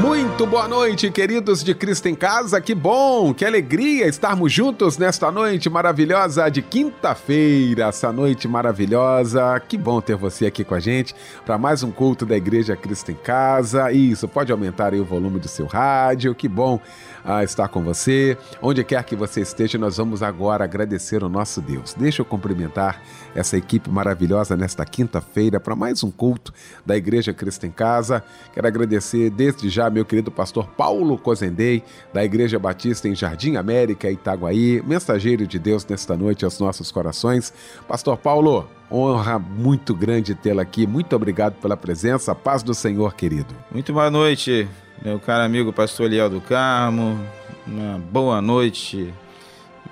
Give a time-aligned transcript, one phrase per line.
[0.00, 2.60] Muito boa noite, queridos de Cristo em Casa.
[2.60, 7.84] Que bom, que alegria estarmos juntos nesta noite maravilhosa de quinta-feira.
[7.84, 9.58] Essa noite maravilhosa.
[9.60, 11.14] Que bom ter você aqui com a gente
[11.46, 13.92] para mais um culto da Igreja Cristo em Casa.
[13.92, 16.34] Isso, pode aumentar aí o volume do seu rádio.
[16.34, 16.80] Que bom
[17.24, 18.36] a estar com você.
[18.60, 21.94] Onde quer que você esteja, nós vamos agora agradecer o nosso Deus.
[21.94, 23.02] Deixa eu cumprimentar
[23.34, 26.52] essa equipe maravilhosa nesta quinta-feira para mais um culto
[26.84, 28.22] da Igreja Cristo em Casa.
[28.52, 31.82] Quero agradecer desde já meu querido pastor Paulo Cozendei,
[32.12, 37.52] da Igreja Batista em Jardim América, Itaguaí, mensageiro de Deus nesta noite aos nossos corações.
[37.88, 40.86] Pastor Paulo, honra muito grande tê-lo aqui.
[40.86, 42.34] Muito obrigado pela presença.
[42.34, 43.54] Paz do Senhor, querido.
[43.72, 44.68] Muito boa noite,
[45.04, 47.20] meu caro amigo pastor Eliel do Carmo,
[47.66, 49.12] uma boa noite,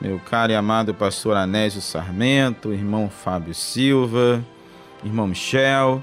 [0.01, 4.43] meu caro e amado pastor Anésio Sarmento, irmão Fábio Silva,
[5.05, 6.03] irmão Michel,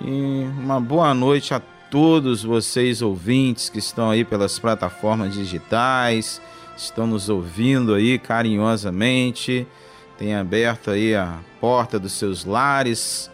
[0.00, 6.40] e uma boa noite a todos vocês ouvintes que estão aí pelas plataformas digitais,
[6.74, 9.66] estão nos ouvindo aí carinhosamente,
[10.16, 13.30] tem aberto aí a porta dos seus lares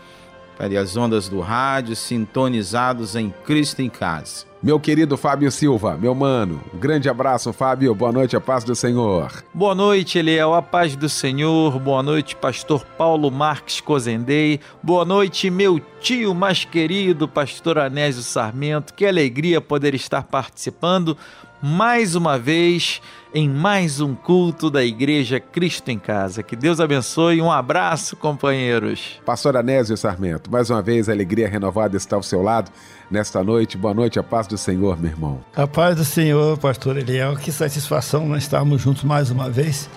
[0.56, 4.46] para as ondas do rádio, sintonizados em Cristo em Casa.
[4.64, 7.94] Meu querido Fábio Silva, meu mano, um grande abraço, Fábio.
[7.94, 9.44] Boa noite, a paz do Senhor.
[9.52, 11.78] Boa noite, Eliel, a paz do Senhor.
[11.78, 14.58] Boa noite, pastor Paulo Marques Cozendei.
[14.82, 18.94] Boa noite, meu tio mais querido, pastor Anésio Sarmento.
[18.94, 21.14] Que alegria poder estar participando
[21.62, 23.00] mais uma vez
[23.34, 26.42] em mais um culto da Igreja Cristo em Casa.
[26.42, 27.42] Que Deus abençoe.
[27.42, 29.20] Um abraço, companheiros.
[29.26, 32.70] Pastor Anésio Sarmento, mais uma vez a alegria renovada está ao seu lado
[33.10, 33.76] nesta noite.
[33.76, 35.40] Boa noite, a paz do Senhor, meu irmão.
[35.56, 37.36] A paz do Senhor, pastor Eliel.
[37.36, 39.88] Que satisfação nós estarmos juntos mais uma vez.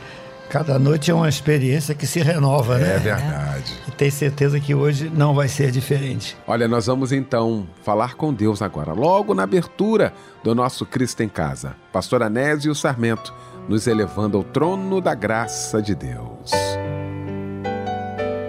[0.50, 2.96] Cada noite é uma experiência que se renova, né?
[2.96, 3.74] É verdade.
[3.86, 6.38] E tenho certeza que hoje não vai ser diferente.
[6.48, 10.14] Olha, nós vamos então falar com Deus agora, logo na abertura
[10.44, 11.76] do nosso Cristo em Casa.
[11.92, 13.34] Pastor Anésio Sarmento,
[13.68, 16.52] nos elevando ao trono da graça de Deus.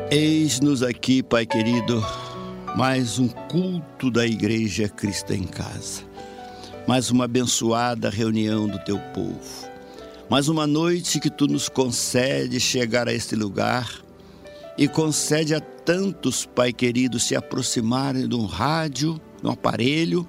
[0.08, 2.04] Eis-nos aqui, Pai querido,
[2.76, 6.02] mais um culto da Igreja Cristo em Casa.
[6.86, 9.67] Mais uma abençoada reunião do teu povo
[10.30, 13.90] mais uma noite que tu nos concede chegar a este lugar
[14.76, 20.28] e concede a tantos, Pai querido, se aproximarem de um rádio, de um aparelho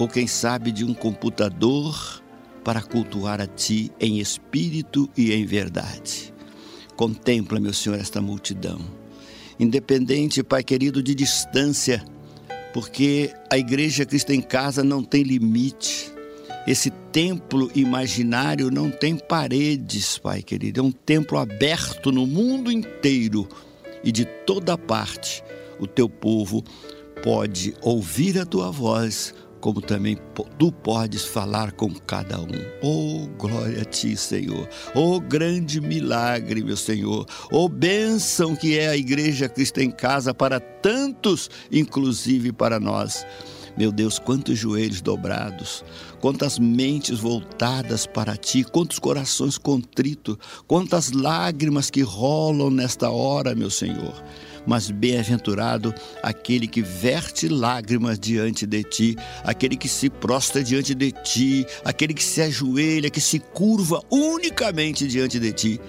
[0.00, 2.20] ou quem sabe de um computador
[2.64, 6.34] para cultuar a Ti em espírito e em verdade.
[6.96, 8.80] Contempla, meu Senhor, esta multidão.
[9.60, 12.04] Independente, Pai querido, de distância,
[12.72, 16.12] porque a Igreja Cristo em Casa não tem limite
[16.66, 20.80] esse templo imaginário não tem paredes, Pai querido.
[20.80, 23.48] É um templo aberto no mundo inteiro
[24.04, 25.42] e de toda parte.
[25.78, 26.62] O teu povo
[27.22, 30.18] pode ouvir a tua voz, como também
[30.58, 32.48] tu podes falar com cada um.
[32.82, 34.68] Oh, glória a ti, Senhor.
[34.94, 37.26] Oh, grande milagre, meu Senhor.
[37.50, 43.26] Oh, bênção que é a Igreja Cristo em Casa para tantos, inclusive para nós.
[43.76, 45.84] Meu Deus, quantos joelhos dobrados,
[46.20, 50.36] quantas mentes voltadas para ti, quantos corações contritos,
[50.66, 54.22] quantas lágrimas que rolam nesta hora, meu Senhor.
[54.66, 61.10] Mas bem-aventurado aquele que verte lágrimas diante de ti, aquele que se prostra diante de
[61.12, 65.80] ti, aquele que se ajoelha, que se curva unicamente diante de ti.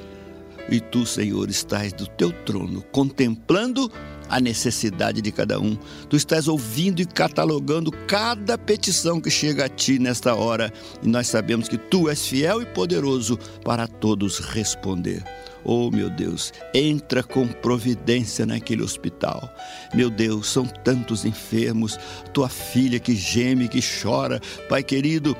[0.69, 3.92] E tu, Senhor, estás do teu trono, contemplando
[4.31, 5.78] a necessidade de cada um.
[6.09, 10.72] Tu estás ouvindo e catalogando cada petição que chega a ti nesta hora,
[11.04, 15.22] e nós sabemos que tu és fiel e poderoso para todos responder.
[15.63, 19.48] Oh, meu Deus, entra com providência naquele hospital.
[19.94, 22.00] Meu Deus, são tantos enfermos,
[22.34, 24.42] tua filha que geme, que chora.
[24.68, 25.38] Pai querido,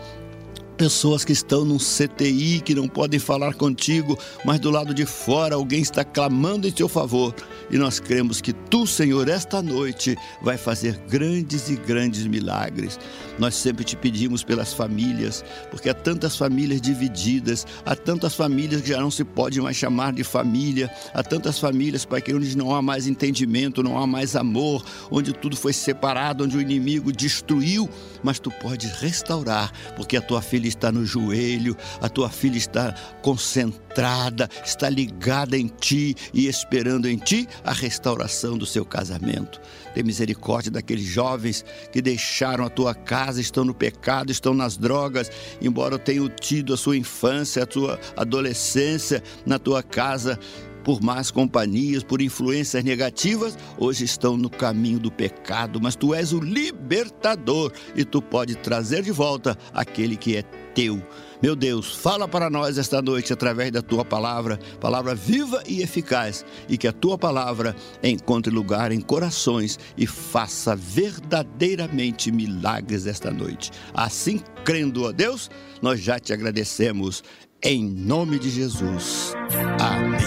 [0.82, 5.54] pessoas que estão num CTI que não podem falar contigo, mas do lado de fora
[5.54, 7.36] alguém está clamando em teu favor.
[7.70, 13.00] E nós cremos que tu, Senhor, esta noite vai fazer grandes e grandes milagres.
[13.38, 18.90] Nós sempre te pedimos pelas famílias, porque há tantas famílias divididas, há tantas famílias que
[18.90, 22.74] já não se pode mais chamar de família, há tantas famílias, Pai, que onde não
[22.74, 27.88] há mais entendimento, não há mais amor, onde tudo foi separado, onde o inimigo destruiu,
[28.24, 32.94] mas tu podes restaurar, porque a tua felicidade está no joelho, a tua filha está
[33.22, 39.62] concentrada, está ligada em ti e esperando em ti a restauração do seu casamento.
[39.94, 45.30] Tem misericórdia daqueles jovens que deixaram a tua casa, estão no pecado, estão nas drogas,
[45.62, 50.40] embora tenham tido a sua infância, a sua adolescência na tua casa
[50.84, 56.34] por más companhias, por influências negativas, hoje estão no caminho do pecado, mas tu és
[56.34, 61.02] o libertador e tu pode trazer de volta aquele que é teu.
[61.42, 66.46] Meu Deus, fala para nós esta noite através da tua palavra, palavra viva e eficaz,
[66.70, 73.72] e que a tua palavra encontre lugar em corações e faça verdadeiramente milagres esta noite.
[73.94, 75.50] Assim, crendo a Deus,
[75.82, 77.24] nós já te agradecemos.
[77.64, 79.34] Em nome de Jesus.
[79.80, 80.22] Amém.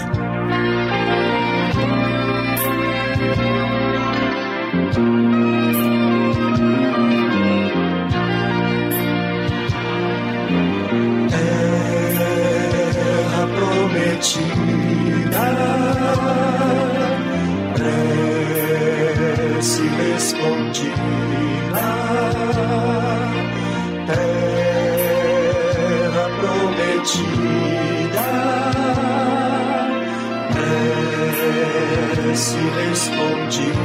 [32.35, 33.77] Prece respondida.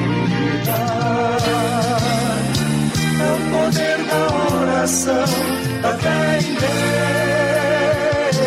[3.21, 4.23] É o poder da
[4.57, 5.29] oração,
[5.83, 8.39] da fé em Deus.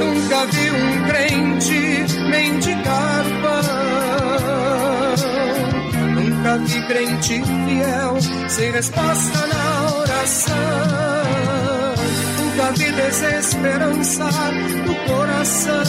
[0.00, 1.80] Nunca vi um crente
[2.28, 3.62] mendigar pão.
[6.14, 8.18] Nunca vi crente fiel
[8.48, 10.54] sem resposta na oração.
[12.40, 14.52] Nunca vi desesperançar
[14.86, 15.84] no coração.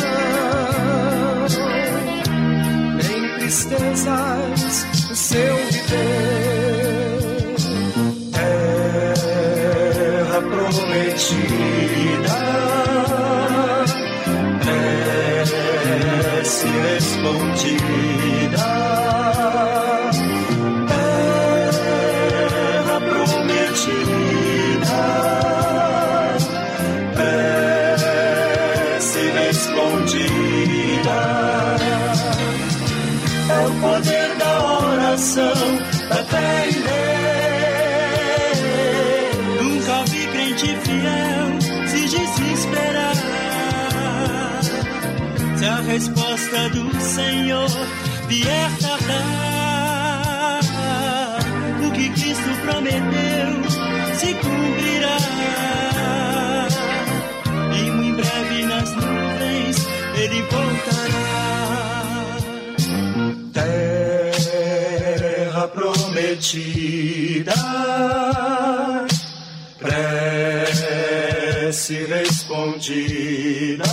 [3.56, 7.56] Tristezas no seu viver.
[9.94, 12.36] Terra prometida
[15.86, 18.85] prece respondida.
[35.16, 35.80] Oração,
[36.10, 38.60] da fé em Deus.
[39.62, 41.48] Nunca vi crente fiel
[41.88, 43.16] se desesperar.
[45.58, 47.70] Se a resposta do Senhor
[48.28, 50.60] vier tardar,
[51.88, 53.64] o que Cristo prometeu
[54.20, 55.18] se cumprirá.
[57.74, 59.78] E muito em breve nas nuvens
[60.18, 60.95] ele voltará.
[65.68, 67.54] Prometida,
[69.80, 73.84] prece respondida,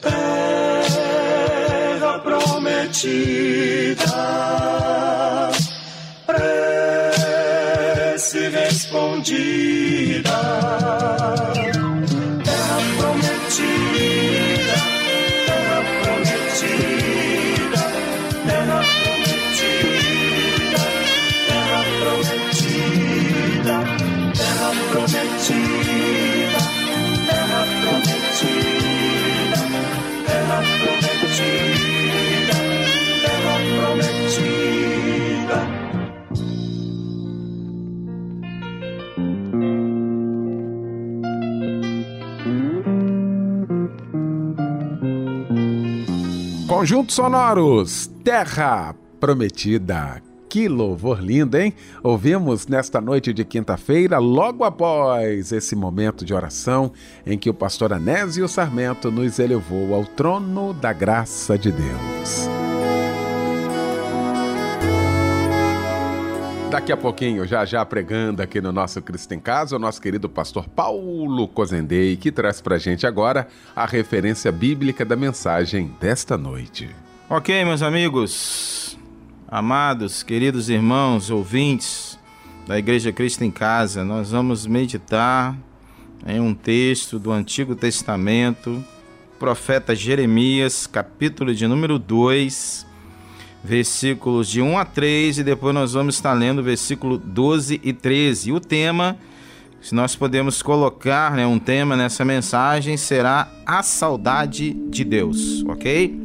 [0.00, 4.06] terra prometida,
[6.26, 10.65] prece respondida.
[46.76, 50.22] Conjuntos sonoros, Terra Prometida.
[50.46, 51.72] Que louvor lindo, hein?
[52.02, 56.92] Ouvimos nesta noite de quinta-feira, logo após esse momento de oração
[57.24, 62.65] em que o pastor Anésio Sarmento nos elevou ao trono da graça de Deus.
[66.70, 70.28] Daqui a pouquinho, já já pregando aqui no nosso Cristo em Casa, o nosso querido
[70.28, 76.90] pastor Paulo Cozendei, que traz pra gente agora a referência bíblica da mensagem desta noite.
[77.30, 78.98] Ok, meus amigos,
[79.46, 82.18] amados, queridos irmãos, ouvintes
[82.66, 85.56] da Igreja Cristo em Casa, nós vamos meditar
[86.26, 88.84] em um texto do Antigo Testamento,
[89.38, 92.84] profeta Jeremias, capítulo de número 2,
[93.66, 98.50] versículos de 1 a 3, e depois nós vamos estar lendo versículo 12 e 13.
[98.50, 99.18] E o tema,
[99.82, 106.16] se nós podemos colocar né, um tema nessa mensagem, será a saudade de Deus, ok?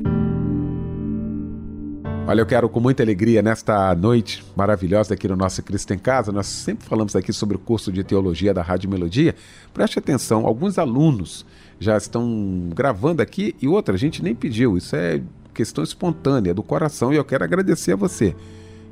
[2.28, 6.32] Olha, eu quero com muita alegria nesta noite maravilhosa aqui no nosso Cristo em Casa.
[6.32, 9.36] Nós sempre falamos aqui sobre o curso de teologia da Rádio Melodia.
[9.74, 11.46] Preste atenção, alguns alunos
[11.80, 14.78] já estão gravando aqui e outra, a gente nem pediu.
[14.78, 15.20] Isso é
[15.54, 18.36] questão espontânea do coração e eu quero agradecer a você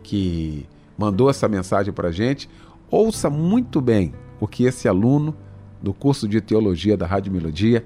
[0.04, 0.66] que
[0.98, 2.50] mandou essa mensagem para a gente.
[2.90, 5.36] Ouça muito bem o que esse aluno
[5.82, 7.86] do curso de teologia da Rádio Melodia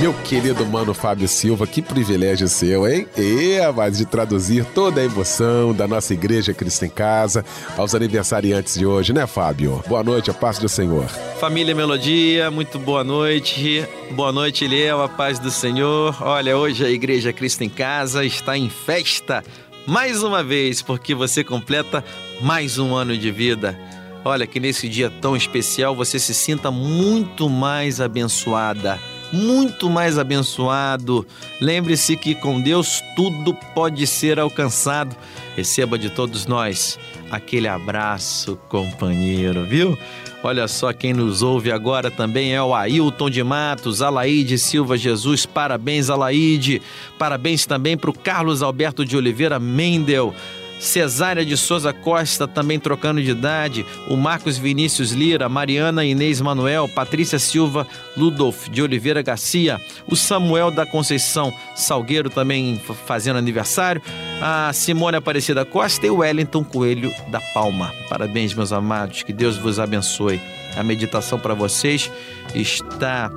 [0.00, 3.06] Meu querido mano Fábio Silva, que privilégio seu, hein?
[3.16, 7.44] E, mas de traduzir toda a emoção da nossa igreja Cristo em Casa
[7.76, 9.82] aos aniversariantes de hoje, né, Fábio?
[9.86, 11.06] Boa noite, a paz do Senhor.
[11.38, 13.86] Família Melodia, muito boa noite.
[14.10, 16.16] Boa noite, Eliel, a paz do Senhor.
[16.20, 19.44] Olha, hoje a igreja Cristo em Casa está em festa
[19.86, 22.04] mais uma vez, porque você completa
[22.40, 23.78] mais um ano de vida.
[24.24, 28.98] Olha, que nesse dia tão especial você se sinta muito mais abençoada,
[29.34, 31.26] muito mais abençoado.
[31.60, 35.16] Lembre-se que com Deus tudo pode ser alcançado.
[35.56, 36.98] Receba de todos nós
[37.30, 39.98] aquele abraço, companheiro, viu?
[40.42, 45.46] Olha só quem nos ouve agora também é o Ailton de Matos, Alaide Silva Jesus.
[45.46, 46.82] Parabéns, Alaide.
[47.18, 50.34] Parabéns também para o Carlos Alberto de Oliveira Mendel.
[50.78, 56.88] Cesária de Souza Costa também trocando de idade, o Marcos Vinícius Lira, Mariana Inês Manuel,
[56.88, 64.02] Patrícia Silva Ludolf de Oliveira Garcia, o Samuel da Conceição Salgueiro também fazendo aniversário,
[64.40, 67.92] a Simone Aparecida Costa e o Wellington Coelho da Palma.
[68.08, 70.40] Parabéns, meus amados, que Deus vos abençoe.
[70.76, 72.10] A meditação para vocês
[72.54, 73.30] está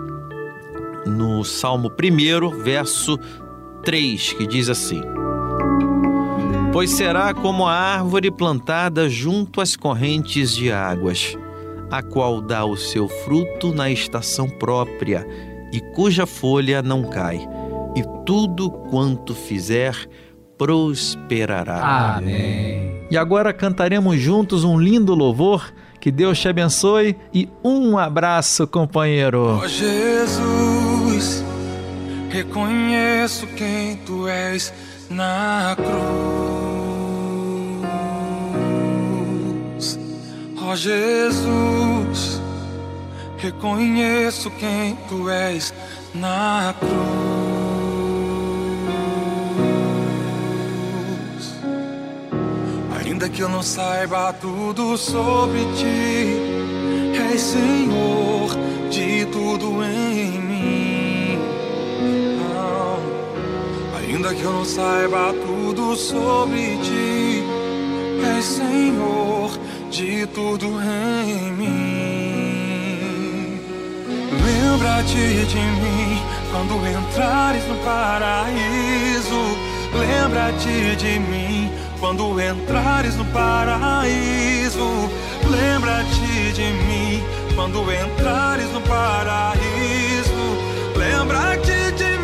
[1.06, 3.18] no Salmo 1, verso
[3.84, 5.02] 3, que diz assim:
[6.72, 11.38] pois será como a árvore plantada junto às correntes de águas,
[11.90, 15.26] a qual dá o seu fruto na estação própria
[15.72, 17.40] e cuja folha não cai,
[17.96, 19.96] e tudo quanto fizer
[20.58, 22.16] prosperará.
[22.18, 23.02] Amém.
[23.10, 25.74] E agora cantaremos juntos um lindo louvor.
[26.00, 29.60] Que Deus te abençoe e um abraço, companheiro.
[29.64, 31.44] Oh, Jesus,
[32.30, 34.72] reconheço quem tu és
[35.10, 35.98] na cruz.
[40.62, 42.42] Ó Jesus,
[43.38, 45.74] reconheço quem tu és
[46.14, 46.98] na cruz.
[53.00, 56.36] Ainda que eu não saiba tudo sobre ti,
[57.32, 58.50] és Senhor
[58.90, 60.97] de tudo em mim.
[64.28, 67.44] Ainda que eu não saiba tudo sobre ti,
[68.36, 69.52] és Senhor
[69.90, 71.68] de tudo em mim.
[74.46, 79.56] Lembra-te de mim quando entrares no paraíso.
[79.98, 85.10] Lembra-te de mim quando entrares no paraíso.
[85.50, 87.24] Lembra-te de mim
[87.56, 90.58] quando entrares no paraíso.
[90.98, 92.17] Lembra-te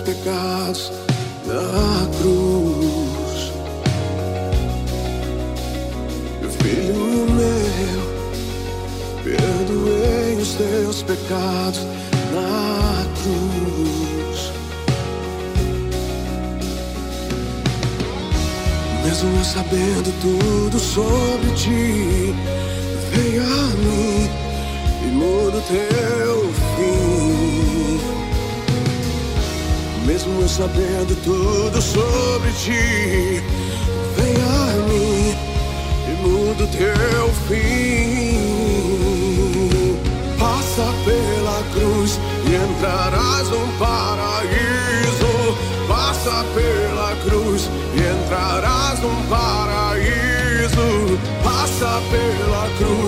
[0.00, 0.92] pecados
[1.46, 3.52] na cruz.
[6.62, 8.02] Filho meu,
[9.22, 11.80] perdoei os teus pecados
[12.32, 14.52] na cruz.
[19.04, 22.34] Mesmo sabendo tudo sobre ti,
[23.10, 24.30] vem a mim
[25.02, 26.53] e muda o teu
[30.04, 33.42] Mesmo sabendo tudo sobre ti,
[34.16, 34.54] venha
[36.24, 38.74] caminho do teu fim.
[40.38, 45.32] Passa pela cruz e entrarás no paraíso.
[45.88, 51.18] Passa pela cruz e entrarás no paraíso.
[51.42, 53.03] Passa pela cruz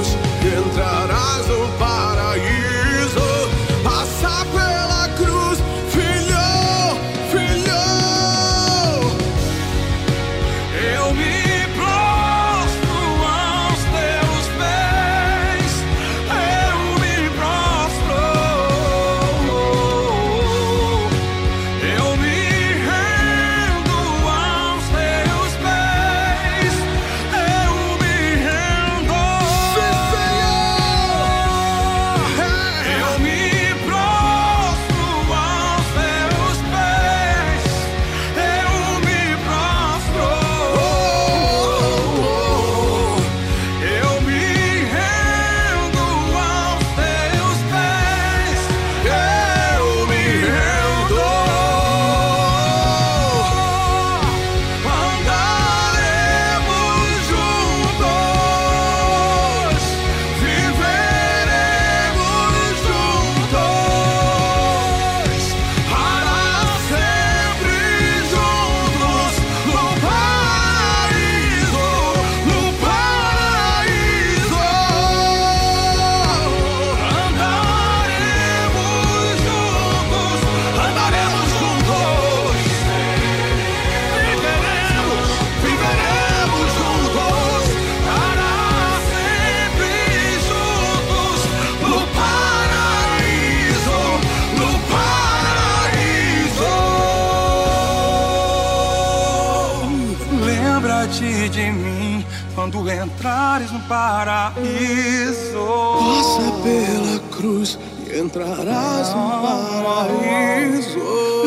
[103.88, 105.66] paraíso.
[105.98, 110.98] Passa pela cruz e entrarás no paraíso.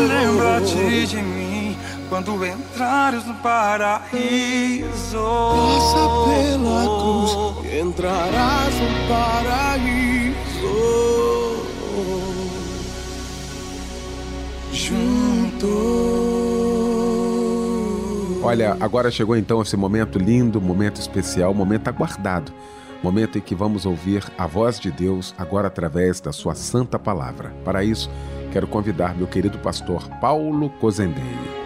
[0.08, 1.78] Lembra-te de mim
[2.10, 4.10] quando entrares no paraíso.
[5.56, 7.32] Passa pela cruz
[7.66, 10.40] e entrarás no paraíso.
[14.72, 16.09] Junto.
[18.50, 22.52] Olha, agora chegou então esse momento lindo, momento especial, momento aguardado.
[23.04, 27.54] Momento em que vamos ouvir a voz de Deus agora através da sua santa palavra.
[27.64, 28.10] Para isso,
[28.52, 31.60] quero convidar meu querido pastor Paulo Cozendei.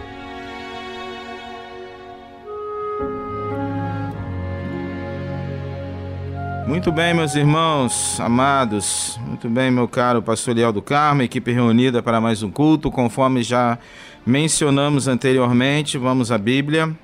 [6.66, 9.18] Muito bem, meus irmãos amados.
[9.26, 12.90] Muito bem, meu caro pastor Leal do Carmo, equipe reunida para mais um culto.
[12.90, 13.78] Conforme já
[14.26, 16.96] mencionamos anteriormente, vamos à Bíblia.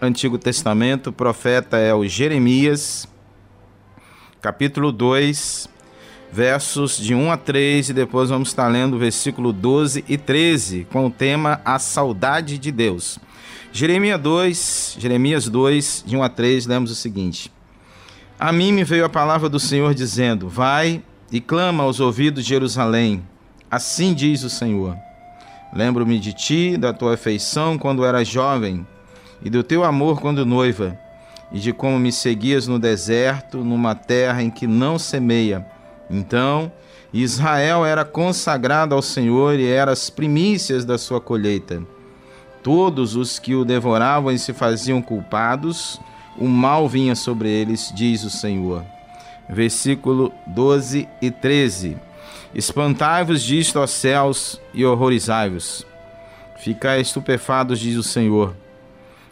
[0.00, 3.06] Antigo Testamento, o profeta é o Jeremias,
[4.40, 5.68] capítulo 2,
[6.32, 10.86] versos de 1 a 3, e depois vamos estar lendo o versículo 12 e 13,
[10.90, 13.18] com o tema A Saudade de Deus.
[13.72, 17.52] Jeremias 2, Jeremias 2, de 1 a 3, lemos o seguinte:
[18.38, 22.48] A mim me veio a palavra do Senhor dizendo: Vai e clama aos ouvidos de
[22.48, 23.22] Jerusalém.
[23.70, 24.96] Assim diz o Senhor:
[25.72, 28.86] Lembro-me de ti, da tua afeição quando eras jovem,
[29.42, 30.98] e do teu amor quando noiva,
[31.52, 35.64] e de como me seguias no deserto, numa terra em que não semeia.
[36.10, 36.70] Então,
[37.12, 41.82] Israel era consagrado ao Senhor e era as primícias da sua colheita.
[42.62, 46.00] Todos os que o devoravam e se faziam culpados,
[46.36, 48.84] o mal vinha sobre eles, diz o Senhor.
[49.48, 51.96] Versículo 12 e 13.
[52.54, 55.86] Espantai-vos disto, ó céus, e horrorizai-vos.
[56.58, 58.54] Ficai estupefados, diz o Senhor,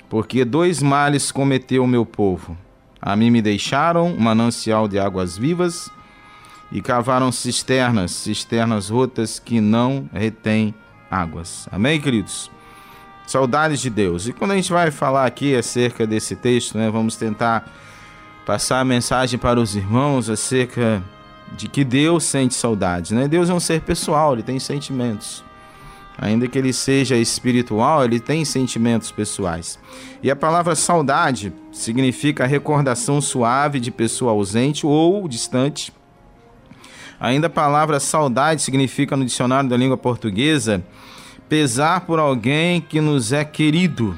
[0.08, 2.56] porque dois males cometeu o meu povo.
[3.00, 5.90] A mim me deixaram um manancial de águas vivas
[6.70, 10.74] e cavaram cisternas, cisternas rotas que não retêm
[11.10, 11.68] águas.
[11.70, 12.50] Amém, queridos?
[13.26, 14.26] Saudades de Deus.
[14.26, 17.70] E quando a gente vai falar aqui acerca desse texto, né, vamos tentar
[18.46, 21.02] passar a mensagem para os irmãos acerca
[21.56, 23.10] de que Deus sente saudades.
[23.10, 23.28] Né?
[23.28, 25.44] Deus é um ser pessoal, ele tem sentimentos.
[26.20, 29.78] Ainda que ele seja espiritual, ele tem sentimentos pessoais.
[30.20, 35.92] E a palavra saudade significa recordação suave de pessoa ausente ou distante.
[37.20, 40.84] Ainda a palavra saudade significa no dicionário da língua portuguesa
[41.48, 44.16] pesar por alguém que nos é querido.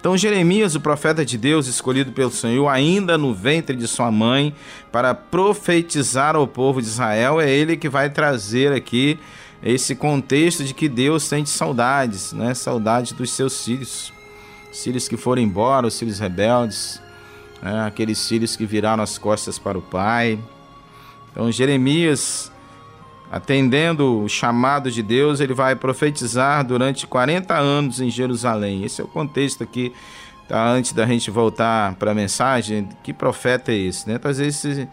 [0.00, 4.54] Então, Jeremias, o profeta de Deus, escolhido pelo Senhor, ainda no ventre de sua mãe,
[4.92, 9.18] para profetizar ao povo de Israel, é ele que vai trazer aqui
[9.60, 12.54] esse contexto de que Deus sente saudades, né?
[12.54, 14.12] Saudade dos seus filhos,
[14.70, 17.02] os filhos que foram embora, os filhos rebeldes,
[17.60, 17.84] né?
[17.84, 20.38] aqueles filhos que viraram as costas para o pai.
[21.32, 22.52] Então, Jeremias,
[23.30, 28.84] atendendo o chamado de Deus, ele vai profetizar durante 40 anos em Jerusalém.
[28.84, 29.92] Esse é o contexto aqui,
[30.48, 30.68] tá?
[30.70, 32.88] antes da gente voltar para a mensagem.
[33.02, 34.08] Que profeta é esse?
[34.08, 34.14] Né?
[34.14, 34.88] Então, às vezes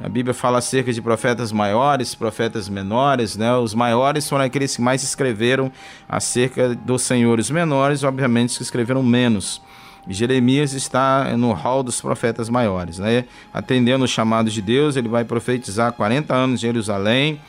[0.00, 3.52] a Bíblia fala acerca de profetas maiores, profetas menores, né?
[3.56, 5.72] Os maiores foram aqueles que mais escreveram
[6.08, 9.60] acerca dos senhores menores, obviamente, que escreveram menos.
[10.08, 13.24] Jeremias está no hall dos profetas maiores, né?
[13.52, 17.40] Atendendo o chamado de Deus, ele vai profetizar 40 anos em Jerusalém.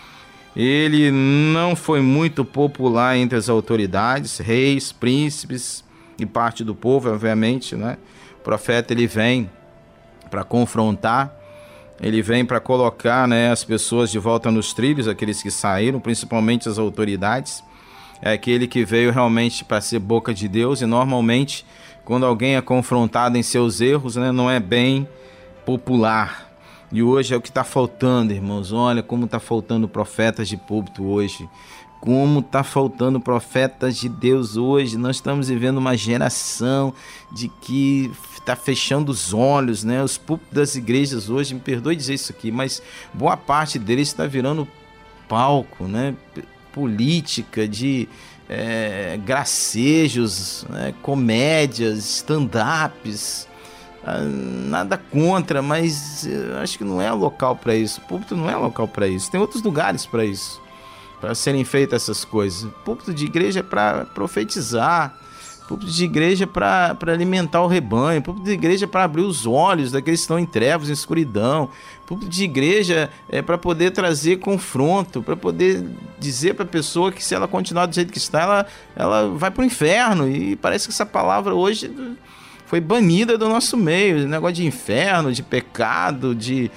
[0.55, 5.83] Ele não foi muito popular entre as autoridades, reis, príncipes
[6.17, 7.97] e parte do povo, obviamente, né?
[8.39, 9.49] O profeta ele vem
[10.29, 11.33] para confrontar,
[12.01, 16.69] ele vem para colocar, né, as pessoas de volta nos trilhos, aqueles que saíram, principalmente
[16.69, 17.63] as autoridades.
[18.21, 21.65] É aquele que veio realmente para ser boca de Deus e normalmente
[22.03, 25.07] quando alguém é confrontado em seus erros, né, não é bem
[25.65, 26.48] popular.
[26.91, 28.71] E hoje é o que está faltando, irmãos.
[28.71, 31.47] Olha como está faltando profetas de púlpito hoje.
[32.01, 34.97] Como está faltando profetas de Deus hoje.
[34.97, 36.93] Nós estamos vivendo uma geração
[37.31, 40.03] de que está fechando os olhos, né?
[40.03, 42.81] Os púlpitos das igrejas hoje, me perdoe dizer isso aqui, mas
[43.13, 44.67] boa parte deles está virando
[45.27, 46.15] palco, né?
[46.73, 48.09] Política de
[48.49, 53.47] é, gracejos, né, comédias, stand-ups.
[54.03, 56.27] Ah, nada contra, mas
[56.61, 58.01] acho que não é local para isso.
[58.01, 59.29] O púlpito não é local para isso.
[59.29, 60.61] Tem outros lugares para isso,
[61.19, 62.63] para serem feitas essas coisas.
[62.63, 65.17] O púlpito de igreja é para profetizar,
[65.69, 70.21] Púlpito de igreja para alimentar o rebanho, púlpito de igreja para abrir os olhos daqueles
[70.21, 71.69] que estão em trevas, em escuridão.
[72.07, 77.23] Púlpito de igreja é para poder trazer confronto, para poder dizer para a pessoa que
[77.23, 80.27] se ela continuar do jeito que está, ela, ela vai para o inferno.
[80.27, 81.93] E parece que essa palavra hoje
[82.69, 84.27] foi banida do nosso meio.
[84.27, 86.71] Negócio de inferno, de pecado, de.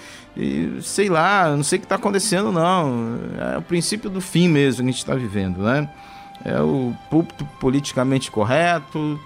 [0.80, 3.18] sei lá, não sei o que está acontecendo, não.
[3.54, 5.88] É o princípio do fim mesmo que a gente está vivendo, né?
[6.44, 9.18] é o púlpito politicamente correto,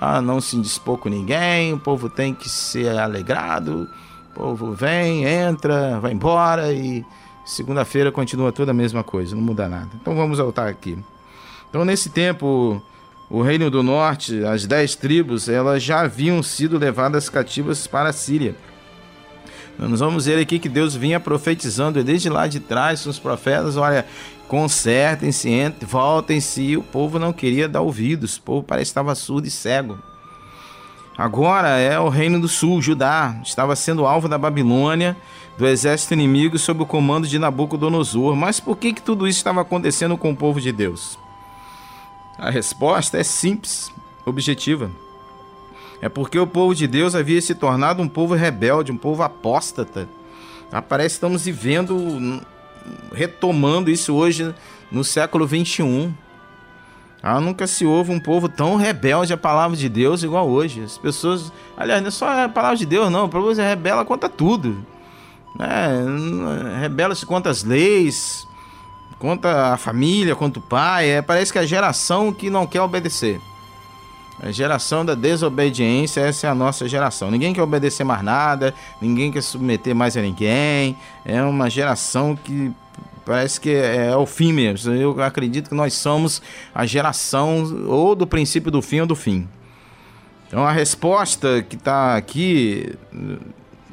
[0.00, 3.88] ah, não se indispor com ninguém, o povo tem que ser alegrado,
[4.30, 7.04] o povo vem, entra, vai embora e
[7.44, 9.88] segunda-feira continua toda a mesma coisa, não muda nada.
[10.00, 10.98] Então vamos voltar aqui.
[11.68, 12.80] Então nesse tempo,
[13.30, 18.12] o reino do norte, as dez tribos, elas já haviam sido levadas cativas para a
[18.12, 18.56] Síria.
[19.78, 23.76] Nós vamos ver aqui que Deus vinha profetizando desde lá de trás com os profetas,
[23.76, 24.04] olha,
[24.48, 25.48] consertem-se,
[25.86, 26.76] voltem-se.
[26.76, 29.96] O povo não queria dar ouvidos, o povo parece estava surdo e cego.
[31.16, 35.16] Agora é o reino do sul, Judá, estava sendo alvo da Babilônia,
[35.56, 38.34] do exército inimigo sob o comando de Nabucodonosor.
[38.34, 41.16] Mas por que, que tudo isso estava acontecendo com o povo de Deus?
[42.40, 43.92] A resposta é simples,
[44.24, 44.90] objetiva.
[46.00, 50.08] É porque o povo de Deus havia se tornado um povo rebelde, um povo apóstata.
[50.88, 52.40] Parece que estamos vivendo
[53.12, 54.54] retomando isso hoje
[54.90, 56.14] no século 21.
[57.22, 60.82] Ah, nunca se ouve um povo tão rebelde à palavra de Deus igual hoje.
[60.82, 63.26] As pessoas, aliás, não é só a palavra de Deus, não.
[63.26, 64.82] O povo se rebela contra tudo.
[65.58, 68.46] É, Rebela-se contra as leis,
[69.20, 71.10] contra a família, contra o pai.
[71.10, 73.40] É, parece que é a geração que não quer obedecer.
[74.42, 77.30] A geração da desobediência, essa é a nossa geração.
[77.30, 80.96] Ninguém quer obedecer mais nada, ninguém quer submeter mais a ninguém.
[81.26, 82.72] É uma geração que
[83.26, 84.94] parece que é, é o fim mesmo.
[84.94, 86.40] Eu acredito que nós somos
[86.74, 89.46] a geração ou do princípio do fim ou do fim.
[90.48, 92.96] Então a resposta que está aqui,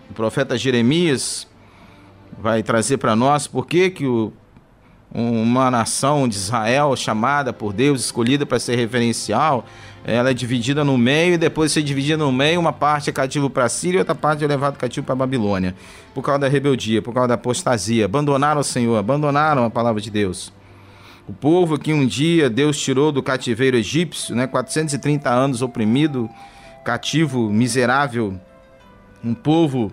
[0.10, 1.46] o profeta Jeremias
[2.40, 4.32] vai trazer para nós por que, que o,
[5.14, 9.66] uma nação de Israel chamada por Deus, escolhida para ser referencial,
[10.04, 13.14] ela é dividida no meio e depois de ser dividida no meio, uma parte é
[13.14, 15.76] cativo para a Síria e outra parte é levado cativo para a Babilônia.
[16.14, 18.06] Por causa da rebeldia, por causa da apostasia.
[18.06, 20.54] Abandonaram o Senhor, abandonaram a palavra de Deus.
[21.28, 26.30] O povo que um dia Deus tirou do cativeiro egípcio, né, 430 anos oprimido,
[26.86, 28.40] cativo, miserável,
[29.22, 29.92] um povo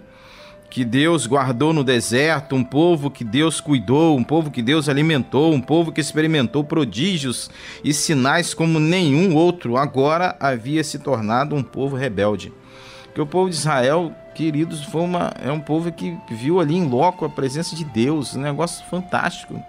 [0.75, 5.55] que Deus guardou no deserto, um povo que Deus cuidou, um povo que Deus alimentou,
[5.55, 7.49] um povo que experimentou prodígios
[7.85, 12.53] e sinais como nenhum outro, agora havia se tornado um povo rebelde.
[13.15, 16.89] Que o povo de Israel, queridos, foi uma, é um povo que viu ali em
[16.89, 19.63] loco a presença de Deus, um negócio fantástico,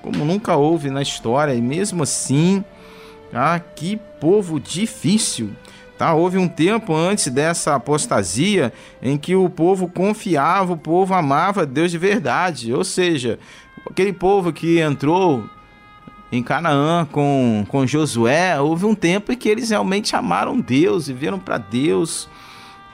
[0.00, 2.64] como nunca houve na história, e mesmo assim,
[3.30, 5.50] ah, que povo difícil.
[5.98, 6.12] Tá?
[6.12, 11.90] Houve um tempo antes dessa apostasia em que o povo confiava, o povo amava Deus
[11.90, 12.72] de verdade.
[12.74, 13.38] Ou seja,
[13.88, 15.48] aquele povo que entrou
[16.30, 21.38] em Canaã com, com Josué, houve um tempo em que eles realmente amaram Deus, viveram
[21.38, 22.28] para Deus.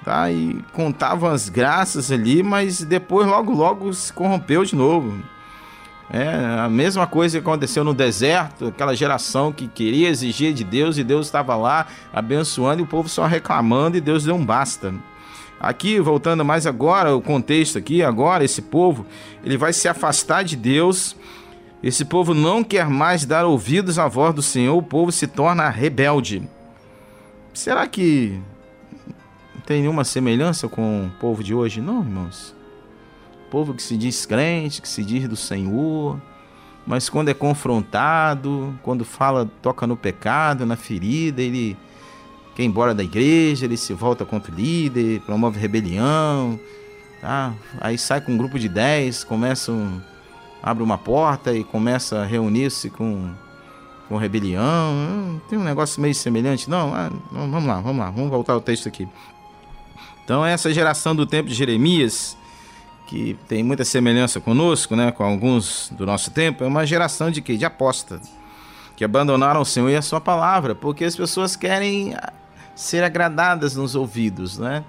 [0.04, 0.30] tá?
[0.30, 5.22] E contavam as graças ali, mas depois logo logo se corrompeu de novo.
[6.12, 10.98] É a mesma coisa que aconteceu no deserto, aquela geração que queria exigir de Deus
[10.98, 14.92] e Deus estava lá abençoando e o povo só reclamando e Deus deu um basta.
[15.58, 19.06] Aqui, voltando mais agora, o contexto aqui, agora, esse povo,
[19.42, 21.16] ele vai se afastar de Deus.
[21.82, 25.70] Esse povo não quer mais dar ouvidos à voz do Senhor, o povo se torna
[25.70, 26.42] rebelde.
[27.54, 28.38] Será que
[29.64, 31.80] tem nenhuma semelhança com o povo de hoje?
[31.80, 32.54] Não, irmãos.
[33.52, 36.18] Povo que se diz crente, que se diz do Senhor,
[36.86, 41.76] mas quando é confrontado, quando fala, toca no pecado, na ferida, ele
[42.54, 46.58] quer ir embora da igreja, ele se volta contra o líder, promove rebelião,
[47.20, 47.52] tá?
[47.78, 50.00] Aí sai com um grupo de 10, começa um,
[50.62, 53.34] abre uma porta e começa a reunir-se com
[54.08, 54.92] com rebelião.
[54.92, 56.94] Hum, tem um negócio meio semelhante, não?
[56.94, 59.06] Ah, vamos lá, vamos lá, vamos voltar ao texto aqui.
[60.24, 62.34] Então essa geração do tempo de Jeremias,
[63.06, 67.42] que tem muita semelhança conosco, né, com alguns do nosso tempo, é uma geração de
[67.42, 67.56] quê?
[67.56, 68.20] De aposta,
[68.96, 72.14] que abandonaram o Senhor e a sua palavra, porque as pessoas querem
[72.74, 74.84] ser agradadas nos ouvidos, né?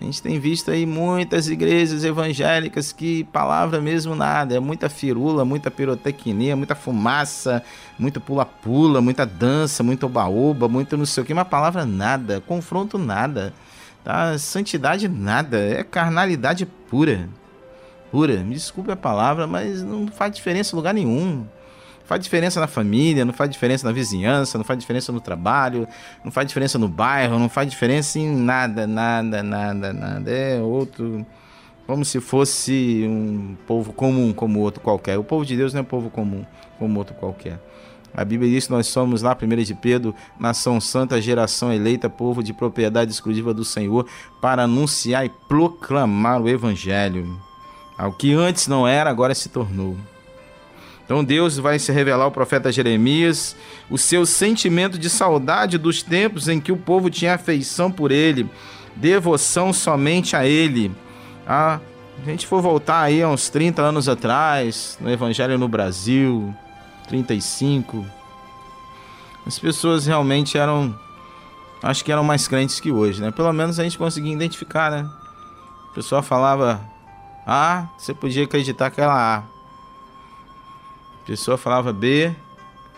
[0.00, 5.44] A gente tem visto aí muitas igrejas evangélicas que palavra mesmo nada, é muita firula,
[5.44, 7.62] muita pirotecnia, muita fumaça,
[7.98, 12.96] muito pula-pula, muita dança, muito oba-oba, muito não sei o que, mas palavra nada, confronto
[12.96, 13.52] nada,
[14.02, 14.38] tá?
[14.38, 17.28] Santidade nada, é carnalidade pura.
[18.10, 21.46] Pura, me desculpe a palavra, mas não faz diferença em lugar nenhum
[22.10, 25.86] faz diferença na família, não faz diferença na vizinhança, não faz diferença no trabalho,
[26.24, 30.28] não faz diferença no bairro, não faz diferença em nada, nada, nada, nada.
[30.28, 31.24] É outro.
[31.86, 35.18] Como se fosse um povo comum como outro qualquer.
[35.18, 36.44] O povo de Deus não é um povo comum
[36.80, 37.60] como outro qualquer.
[38.12, 42.42] A Bíblia diz que nós somos lá, 1 de Pedro, nação santa, geração eleita, povo
[42.42, 44.04] de propriedade exclusiva do Senhor,
[44.42, 47.49] para anunciar e proclamar o Evangelho.
[48.00, 49.94] Ao que antes não era, agora se tornou.
[51.04, 53.54] Então Deus vai se revelar ao profeta Jeremias
[53.90, 58.48] o seu sentimento de saudade dos tempos em que o povo tinha afeição por ele,
[58.96, 60.90] devoção somente a ele.
[61.46, 61.78] Ah,
[62.22, 66.54] a gente for voltar aí a uns 30 anos atrás, no Evangelho no Brasil,
[67.06, 68.06] 35,
[69.46, 70.98] as pessoas realmente eram,
[71.82, 73.30] acho que eram mais crentes que hoje, né?
[73.30, 75.06] Pelo menos a gente conseguia identificar, né?
[75.90, 76.80] O pessoal falava
[77.46, 79.60] A, você podia acreditar que era A
[81.30, 82.34] pessoa falava B,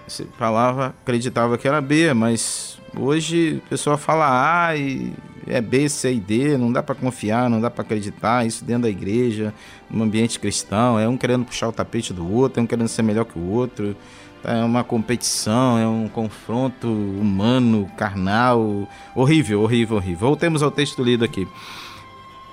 [0.08, 5.12] você falava, acreditava que era B, mas hoje a pessoa fala A e
[5.46, 8.84] é B, C e D, não dá para confiar, não dá para acreditar, isso dentro
[8.84, 9.52] da igreja,
[9.90, 13.02] no ambiente cristão, é um querendo puxar o tapete do outro, é um querendo ser
[13.02, 13.94] melhor que o outro,
[14.42, 20.28] é uma competição, é um confronto humano, carnal, horrível, horrível, horrível.
[20.28, 21.46] Voltemos ao texto lido aqui.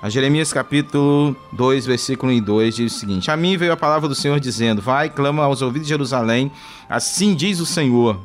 [0.02, 3.76] A Jeremias capítulo 2, versículo 1 e 2 diz o seguinte: A mim veio a
[3.76, 6.50] palavra do Senhor dizendo: Vai, clama aos ouvidos de Jerusalém,
[6.88, 8.18] assim diz o Senhor.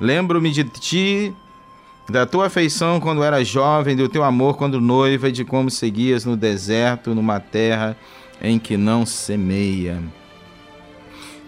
[0.00, 1.32] Lembro-me de ti,
[2.08, 6.24] da tua afeição quando era jovem, do teu amor quando noiva, e de como seguias
[6.24, 7.96] no deserto, numa terra
[8.40, 10.02] em que não semeia.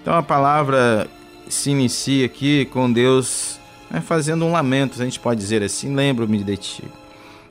[0.00, 1.10] Então a palavra
[1.48, 3.58] se inicia aqui com Deus
[3.90, 6.84] né, fazendo um lamento, a gente pode dizer assim: Lembro-me de ti.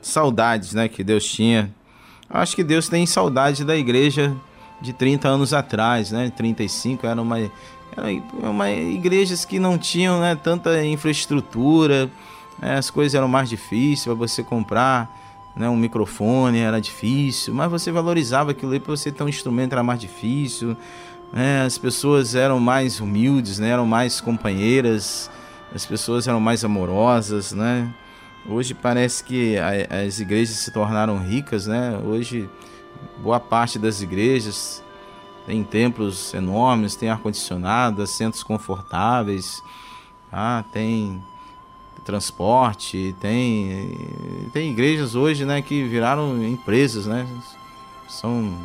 [0.00, 1.70] Saudades né, que Deus tinha
[2.34, 4.34] Acho que Deus tem saudade da igreja
[4.80, 6.32] de 30 anos atrás, né?
[6.36, 12.10] 35 era uma era uma igrejas que não tinham né, tanta infraestrutura,
[12.58, 12.76] né?
[12.76, 15.08] as coisas eram mais difíceis para você comprar,
[15.54, 19.74] né, um microfone era difícil, mas você valorizava aquilo aí para você ter um instrumento
[19.74, 20.76] era mais difícil,
[21.32, 21.62] né?
[21.64, 23.68] as pessoas eram mais humildes, né?
[23.68, 25.30] eram mais companheiras,
[25.72, 27.94] as pessoas eram mais amorosas, né?
[28.46, 31.98] Hoje parece que as igrejas se tornaram ricas, né?
[32.04, 32.48] Hoje
[33.22, 34.82] boa parte das igrejas
[35.46, 39.62] tem templos enormes, tem ar-condicionado, assentos confortáveis,
[40.30, 41.22] ah, tem
[42.04, 43.96] transporte, tem
[44.52, 47.26] tem igrejas hoje, né, que viraram empresas, né?
[48.08, 48.58] São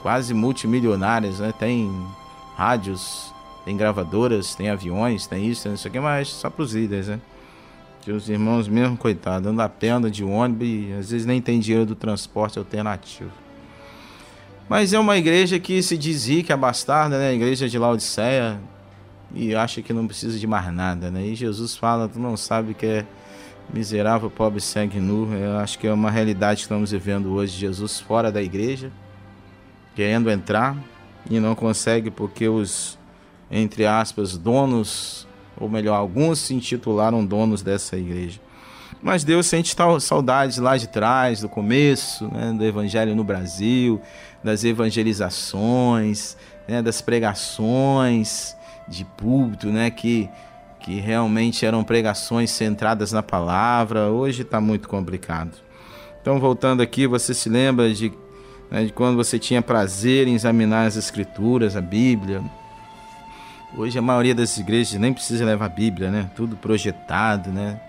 [0.00, 1.52] quase multimilionárias, né?
[1.52, 1.94] Tem
[2.56, 3.34] rádios,
[3.66, 7.20] tem gravadoras, tem aviões, tem isso, tem isso aqui, mas só para os líderes, né?
[8.02, 11.60] Que os irmãos mesmo, coitado, andam a pé, de ônibus e às vezes nem tem
[11.60, 13.30] dinheiro do transporte alternativo.
[14.68, 17.28] Mas é uma igreja que se diz rica, bastarda, né?
[17.28, 18.60] A igreja de Laodiceia.
[19.34, 21.24] E acha que não precisa de mais nada, né?
[21.24, 23.06] E Jesus fala, tu não sabe que é
[23.72, 25.32] miserável, pobre, segue nu.
[25.32, 27.56] Eu acho que é uma realidade que estamos vivendo hoje.
[27.56, 28.90] Jesus fora da igreja,
[29.94, 30.76] querendo entrar
[31.30, 32.98] e não consegue porque os,
[33.50, 35.26] entre aspas, donos
[35.62, 38.40] ou melhor, alguns se intitularam donos dessa igreja.
[39.00, 44.00] Mas Deus sente saudades lá de trás, do começo, né, do evangelho no Brasil,
[44.42, 46.36] das evangelizações,
[46.68, 48.56] né, das pregações
[48.88, 50.28] de púlpito, né, que,
[50.80, 54.10] que realmente eram pregações centradas na palavra.
[54.10, 55.52] Hoje está muito complicado.
[56.20, 58.12] Então, voltando aqui, você se lembra de,
[58.70, 62.42] né, de quando você tinha prazer em examinar as Escrituras, a Bíblia.
[63.74, 66.30] Hoje a maioria das igrejas nem precisa levar a Bíblia, né?
[66.36, 67.80] Tudo projetado, né?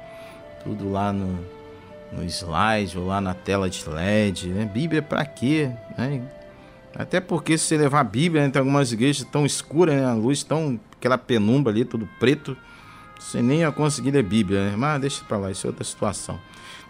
[0.63, 1.39] Tudo lá no,
[2.10, 4.63] no slide ou lá na tela de LED, né?
[4.63, 5.69] Bíblia para quê?
[5.98, 6.22] Né?
[6.96, 10.06] Até porque se você levar a Bíblia, né, tem algumas igrejas tão escuras, né?
[10.06, 10.80] A luz tão...
[10.98, 12.56] aquela penumbra ali, tudo preto.
[13.19, 14.76] Você nem ia conseguir ler Bíblia, né?
[14.78, 16.39] Mas deixa para lá, isso é outra situação.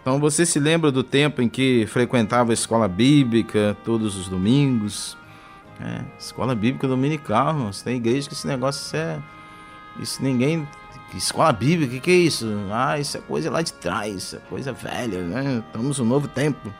[0.00, 5.16] Então você se lembra do tempo em que frequentava a escola bíblica todos os domingos?
[5.80, 7.70] É, escola bíblica dominical.
[7.82, 9.18] Tem igreja que esse negócio é.
[9.98, 10.66] Isso ninguém.
[11.14, 12.46] Escola bíblica, o que, que é isso?
[12.72, 15.62] Ah, isso é coisa lá de trás, isso é coisa velha, né?
[15.64, 16.72] Estamos no novo tempo.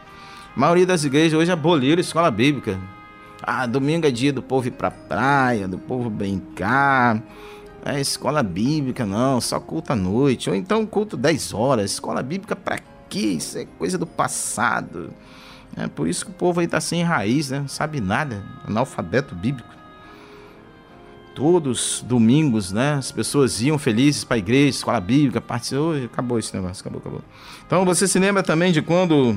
[0.56, 2.80] A maioria das igrejas hoje aboliram escola bíblica.
[3.40, 7.22] Ah, domingo é dia do povo ir pra praia, do povo brincar.
[7.84, 10.48] É escola bíblica, não, só culto à noite.
[10.48, 11.92] Ou então culto 10 horas.
[11.92, 12.78] Escola bíblica pra
[13.08, 13.18] quê?
[13.18, 15.12] Isso é coisa do passado.
[15.76, 17.60] É por isso que o povo aí tá sem raiz, né?
[17.60, 18.42] Não sabe nada.
[18.66, 19.68] Analfabeto bíblico.
[21.34, 22.94] Todos domingos, né?
[22.94, 25.94] As pessoas iam felizes para a igreja, escola bíblica, participou.
[26.04, 27.20] Acabou esse negócio, acabou, acabou.
[27.66, 29.36] Então você se lembra também de quando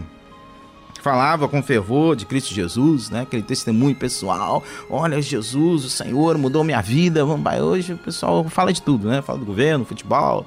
[1.02, 3.21] falava com fervor de Cristo Jesus, né?
[3.21, 4.63] Aquele testemunho pessoal.
[4.89, 7.26] Olha, Jesus, o Senhor mudou minha vida.
[7.26, 9.21] Vamos hoje o pessoal fala de tudo, né?
[9.21, 10.45] Fala do governo, futebol,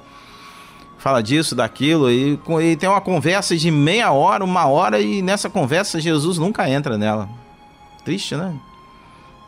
[1.01, 5.49] fala disso, daquilo e, e tem uma conversa de meia hora, uma hora e nessa
[5.49, 7.27] conversa Jesus nunca entra nela.
[8.05, 8.53] Triste, né?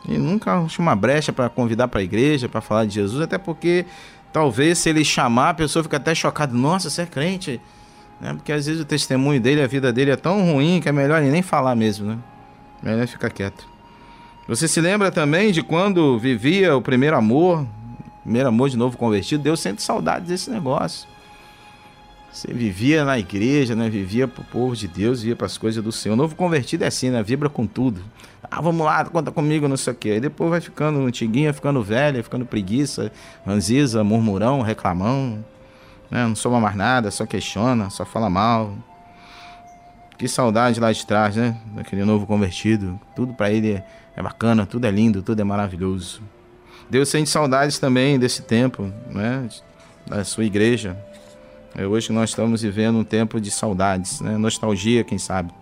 [0.08, 3.38] E nunca acha uma brecha para convidar para a igreja, para falar de Jesus, até
[3.38, 3.86] porque
[4.32, 6.52] talvez se ele chamar, a pessoa fica até chocada.
[6.52, 7.60] Nossa, você é crente?
[8.20, 8.34] Né?
[8.34, 11.22] Porque às vezes o testemunho dele, a vida dele é tão ruim que é melhor
[11.22, 12.18] ele nem falar mesmo, né?
[12.82, 13.64] Melhor ficar quieto.
[14.48, 17.64] Você se lembra também de quando vivia o primeiro amor,
[18.24, 19.42] primeiro amor de novo convertido?
[19.42, 21.13] Deus sente saudade desse negócio.
[22.34, 23.88] Você vivia na igreja, né?
[23.88, 26.14] Vivia pro povo de Deus, vivia para as coisas do Senhor.
[26.14, 27.22] O novo convertido é assim, né?
[27.22, 28.02] Vibra com tudo.
[28.50, 30.10] Ah, vamos lá, conta comigo, não sei o quê.
[30.10, 33.12] Aí depois vai ficando antiguinha, ficando velha, ficando preguiça,
[33.46, 35.44] ranziza, murmurão, reclamão.
[36.10, 36.26] Né?
[36.26, 38.74] Não soma mais nada, só questiona, só fala mal.
[40.18, 41.56] Que saudade lá de trás, né?
[41.76, 43.00] Daquele novo convertido.
[43.14, 43.80] Tudo para ele
[44.16, 46.20] é bacana, tudo é lindo, tudo é maravilhoso.
[46.90, 49.48] Deus sente saudades também desse tempo, né?
[50.04, 50.96] Da sua igreja.
[51.76, 54.38] É, hoje nós estamos vivendo um tempo de saudades, né?
[54.38, 55.52] nostalgia, quem sabe.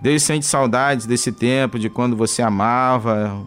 [0.00, 3.38] Deus sente saudades desse tempo de quando você amava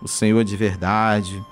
[0.00, 1.44] o Senhor de verdade,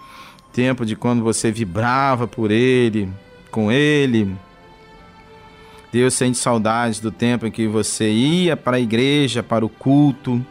[0.55, 3.11] tempo de quando você vibrava por Ele,
[3.51, 4.35] com Ele.
[5.93, 10.45] Deus sente saudades do tempo em que você ia para a igreja, para o culto.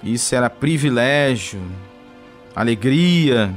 [0.00, 1.60] Isso era privilégio,
[2.54, 3.52] alegria.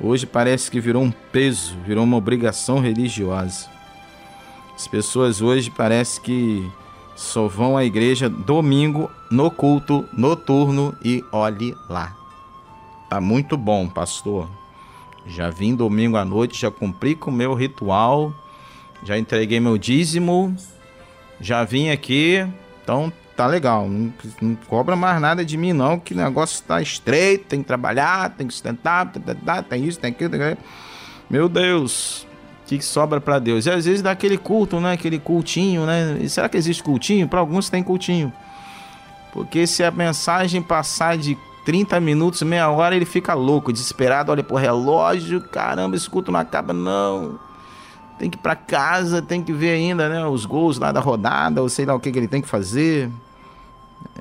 [0.00, 3.71] Hoje parece que virou um peso, virou uma obrigação religiosa.
[4.74, 6.70] As pessoas hoje parece que
[7.14, 12.16] só vão à igreja domingo no culto noturno e olhe lá.
[13.08, 14.48] Tá muito bom, pastor.
[15.26, 18.32] Já vim domingo à noite, já cumpri com o meu ritual,
[19.04, 20.56] já entreguei meu dízimo,
[21.40, 22.44] já vim aqui,
[22.82, 23.88] então tá legal.
[23.88, 27.68] Não, não cobra mais nada de mim, não, que o negócio está estreito, tem que
[27.68, 29.12] trabalhar, tem que sustentar,
[29.68, 30.30] tem isso, tem aquilo.
[30.30, 30.58] Tem aquilo.
[31.30, 32.26] Meu Deus,
[32.78, 33.66] que, sobra para Deus.
[33.66, 34.92] E às vezes dá aquele culto, né?
[34.92, 36.18] Aquele cultinho, né?
[36.20, 37.28] E será que existe cultinho?
[37.28, 38.32] Para alguns tem cultinho.
[39.32, 44.42] Porque se a mensagem passar de 30 minutos, meia hora, ele fica louco, desesperado, olha
[44.42, 47.38] pro relógio, caramba, esse culto não acaba não.
[48.18, 51.62] Tem que ir para casa, tem que ver ainda, né, os gols lá da rodada,
[51.62, 53.10] ou sei lá o que, que ele tem que fazer.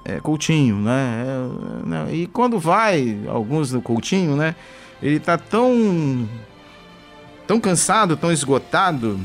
[0.06, 1.26] É cultinho, né?
[1.26, 2.14] É, né?
[2.14, 4.56] E quando vai, alguns no cultinho, né?
[5.02, 6.28] Ele tá tão
[7.52, 9.20] tão cansado, tão esgotado,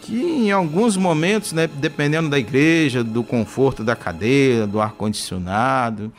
[0.00, 6.12] que em alguns momentos, né, dependendo da igreja, do conforto da cadeira, do ar-condicionado,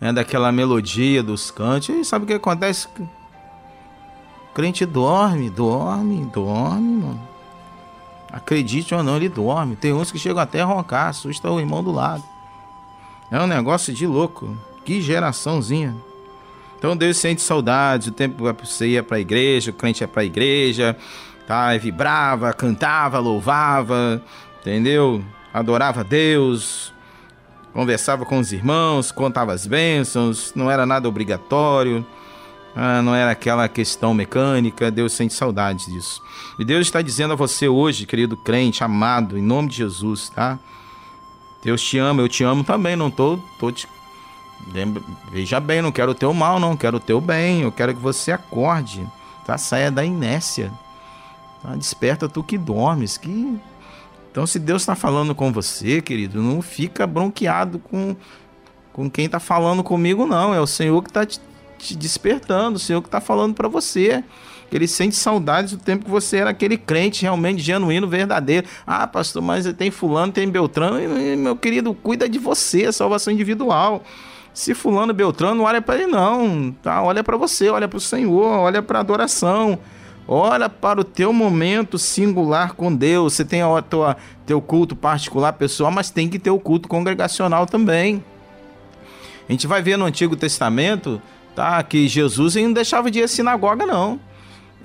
[0.00, 2.88] né, daquela melodia dos cantos, e sabe o que acontece?
[2.98, 7.28] O crente dorme, dorme, dorme, mano.
[8.32, 9.76] Acredite ou não, ele dorme.
[9.76, 12.24] Tem uns que chegam até a roncar, assusta o irmão do lado.
[13.30, 14.56] É um negócio de louco.
[14.86, 15.94] Que geraçãozinha.
[16.78, 20.22] Então Deus sente saudades, o tempo você ia para a igreja, o crente ia para
[20.22, 20.96] a igreja,
[21.46, 21.76] tá?
[21.76, 24.22] vibrava, cantava, louvava,
[24.60, 25.24] entendeu?
[25.52, 26.92] Adorava Deus,
[27.72, 32.06] conversava com os irmãos, contava as bênçãos, não era nada obrigatório.
[32.78, 36.20] Ah, não era aquela questão mecânica, Deus sente saudades disso.
[36.58, 40.58] E Deus está dizendo a você hoje, querido crente, amado, em nome de Jesus, tá?
[41.64, 43.88] Deus te ama, eu te amo também, não tô, tô te
[45.30, 47.62] Veja bem, não quero o teu mal, não, quero o teu bem.
[47.62, 49.06] Eu quero que você acorde,
[49.46, 49.56] tá?
[49.56, 50.72] Saia da inércia.
[51.62, 51.74] Tá?
[51.74, 53.16] Desperta tu que dormes.
[53.16, 53.58] Que...
[54.30, 58.14] Então, se Deus está falando com você, querido, não fica bronqueado com,
[58.92, 60.52] com quem está falando comigo, não.
[60.52, 61.40] É o Senhor que está te,
[61.78, 64.22] te, despertando, o Senhor que está falando para você.
[64.70, 68.66] Ele sente saudades do tempo que você era aquele crente realmente genuíno, verdadeiro.
[68.86, 71.00] Ah, pastor, mas tem fulano, tem Beltrano.
[71.00, 74.02] E, meu querido, cuida de você, salvação individual.
[74.56, 77.02] Se fulano Beltrano, olha para ele não, tá?
[77.02, 79.78] Olha para você, olha para o Senhor, olha para a adoração.
[80.26, 83.34] Olha para o teu momento singular com Deus.
[83.34, 87.66] Você tem o tua, teu culto particular pessoal, mas tem que ter o culto congregacional
[87.66, 88.24] também.
[89.46, 91.20] A gente vai ver no Antigo Testamento,
[91.54, 94.18] tá, que Jesus não deixava de ir à sinagoga não.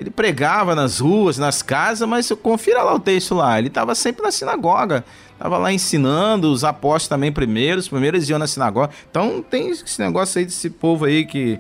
[0.01, 3.59] Ele pregava nas ruas, nas casas, mas confira lá o texto lá.
[3.59, 5.05] Ele estava sempre na sinagoga.
[5.33, 7.87] Estava lá ensinando, os apóstolos também primeiros.
[7.87, 8.89] Primeiros iam na sinagoga.
[9.11, 11.59] Então tem esse negócio aí desse povo aí que,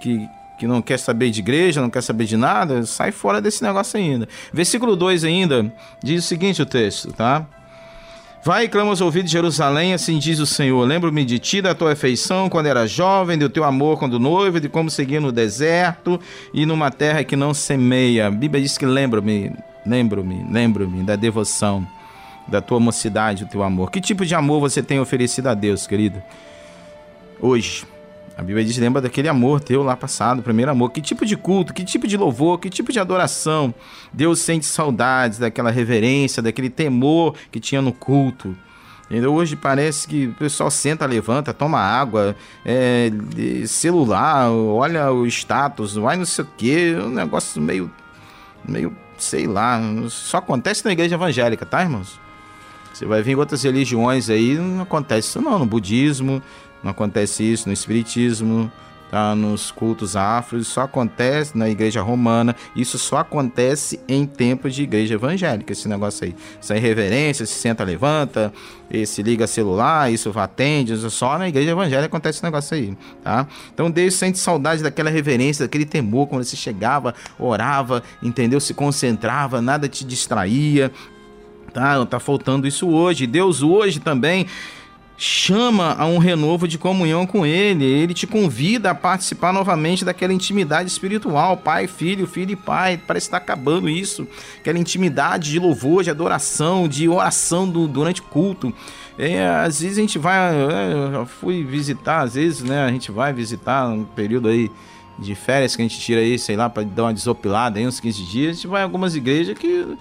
[0.00, 0.24] que,
[0.56, 2.86] que não quer saber de igreja, não quer saber de nada.
[2.86, 4.28] Sai fora desse negócio ainda.
[4.52, 7.44] Versículo 2 ainda diz o seguinte: o texto, tá?
[8.44, 10.86] Vai e clama aos ouvidos de Jerusalém, assim diz o Senhor.
[10.86, 14.68] Lembro-me de ti, da tua afeição quando era jovem, do teu amor quando noivo, de
[14.68, 16.20] como seguia no deserto
[16.52, 18.26] e numa terra que não semeia.
[18.26, 19.50] A Bíblia diz que lembro-me,
[19.86, 21.86] lembro-me, lembro-me da devoção,
[22.46, 23.90] da tua mocidade, do teu amor.
[23.90, 26.22] Que tipo de amor você tem oferecido a Deus, querido?
[27.40, 27.93] Hoje.
[28.36, 30.90] A Bíblia diz: lembra daquele amor teu lá passado, primeiro amor.
[30.90, 33.72] Que tipo de culto, que tipo de louvor, que tipo de adoração.
[34.12, 38.56] Deus sente saudades daquela reverência, daquele temor que tinha no culto.
[39.10, 43.12] Hoje parece que o pessoal senta, levanta, toma água, é,
[43.66, 47.90] celular, olha o status, vai não sei o que, um negócio meio,
[48.66, 49.78] meio, sei lá,
[50.08, 52.18] só acontece na igreja evangélica, tá, irmãos?
[52.94, 56.42] Você vai ver em outras religiões aí, não acontece isso não, no budismo,
[56.84, 58.70] não acontece isso no Espiritismo,
[59.10, 59.34] tá?
[59.34, 65.14] nos cultos afros, só acontece na igreja romana, isso só acontece em tempos de igreja
[65.14, 66.34] evangélica, esse negócio aí.
[66.60, 68.52] Essa irreverência, se senta, levanta,
[69.06, 73.46] se liga celular, isso atende, só na igreja evangélica acontece esse negócio aí, tá?
[73.72, 78.60] Então Deus sente saudade daquela reverência, daquele temor, quando você chegava, orava, entendeu?
[78.60, 80.92] Se concentrava, nada te distraía,
[81.72, 82.04] tá?
[82.04, 83.26] Tá faltando isso hoje.
[83.26, 84.46] Deus hoje também
[85.16, 87.84] chama a um renovo de comunhão com Ele.
[87.84, 93.00] Ele te convida a participar novamente daquela intimidade espiritual, pai, filho, filho e pai.
[93.06, 94.26] Parece estar acabando isso.
[94.58, 98.72] Aquela intimidade de louvor, de adoração, de oração do, durante culto.
[99.18, 103.12] É, às vezes a gente vai, é, eu fui visitar, às vezes, né, a gente
[103.12, 104.68] vai visitar um período aí
[105.16, 108.00] de férias que a gente tira aí, sei lá, para dar uma desopilada aí uns
[108.00, 109.96] 15 dias, a gente vai em algumas igrejas que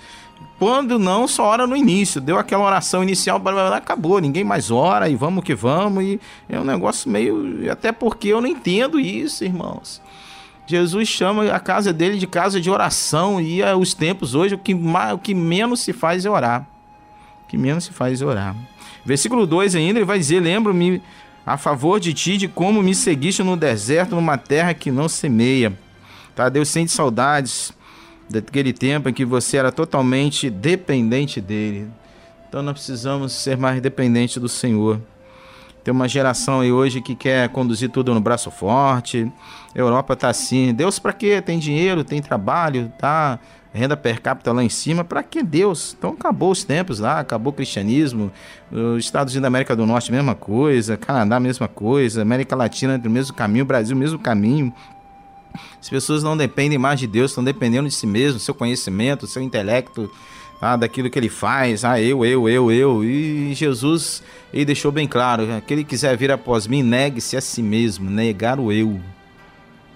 [0.63, 2.21] quando não, só ora no início.
[2.21, 3.41] Deu aquela oração inicial,
[3.73, 6.05] acabou, ninguém mais ora e vamos que vamos.
[6.05, 7.69] E é um negócio meio.
[7.69, 10.01] Até porque eu não entendo isso, irmãos.
[10.65, 14.73] Jesus chama a casa dele de casa de oração e os tempos hoje o que,
[14.73, 16.65] mais, o que menos se faz é orar.
[17.43, 18.55] O que menos se faz é orar.
[19.03, 21.01] Versículo 2 ainda, ele vai dizer: Lembro-me
[21.45, 25.73] a favor de ti de como me seguiste no deserto, numa terra que não semeia.
[26.33, 26.47] Tá?
[26.47, 27.73] Deus sente saudades
[28.29, 31.87] daquele tempo em que você era totalmente dependente dele.
[32.47, 34.99] Então nós precisamos ser mais dependentes do Senhor.
[35.83, 39.29] Tem uma geração aí hoje que quer conduzir tudo no braço forte.
[39.75, 40.73] Europa tá assim.
[40.73, 41.41] Deus para quê?
[41.41, 43.37] Tem dinheiro, tem trabalho, tá?
[43.73, 45.95] Renda per capita lá em cima, para que Deus?
[45.97, 48.31] Então acabou os tempos lá, acabou o cristianismo.
[48.71, 50.95] Os Estados Unidos da América do Norte, mesma coisa.
[50.95, 52.21] Canadá, mesma coisa.
[52.21, 53.65] América Latina, o mesmo caminho.
[53.65, 54.71] Brasil, mesmo caminho.
[55.79, 59.41] As pessoas não dependem mais de Deus, estão dependendo de si mesmo, seu conhecimento, seu
[59.41, 60.09] intelecto,
[60.61, 61.83] ah, daquilo que ele faz.
[61.83, 63.03] Ah, eu, eu, eu, eu.
[63.03, 64.23] E Jesus,
[64.53, 68.59] ele deixou bem claro: aquele que quiser vir após mim, negue-se a si mesmo, negar
[68.59, 68.99] o eu.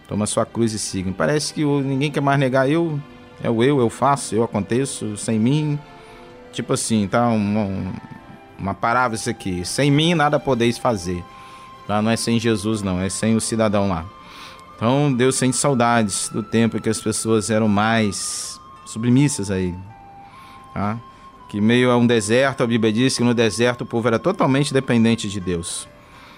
[0.08, 1.12] Toma sua cruz e siga.
[1.18, 2.99] Parece que ninguém quer mais negar eu.
[3.43, 5.78] É o eu, eu faço, eu aconteço, sem mim.
[6.51, 7.28] Tipo assim, tá?
[7.28, 7.93] Uma,
[8.58, 9.64] uma parábola isso aqui.
[9.66, 11.24] Sem mim nada podeis fazer.
[11.86, 12.01] Tá?
[12.01, 14.05] Não é sem Jesus, não, é sem o cidadão lá.
[14.78, 19.78] Então Deus sente saudades do tempo em que as pessoas eram mais submissas a Ele.
[20.71, 20.99] Tá?
[21.49, 24.71] Que meio a um deserto, a Bíblia diz que no deserto o povo era totalmente
[24.71, 25.88] dependente de Deus.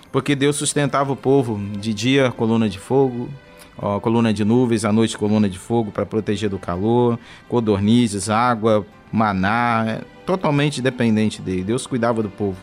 [0.09, 3.29] Porque Deus sustentava o povo de dia, coluna de fogo,
[3.77, 7.19] ó, coluna de nuvens, à noite coluna de fogo para proteger do calor,
[7.49, 11.63] codornizes, água, maná, é totalmente dependente dele.
[11.63, 12.57] Deus cuidava do povo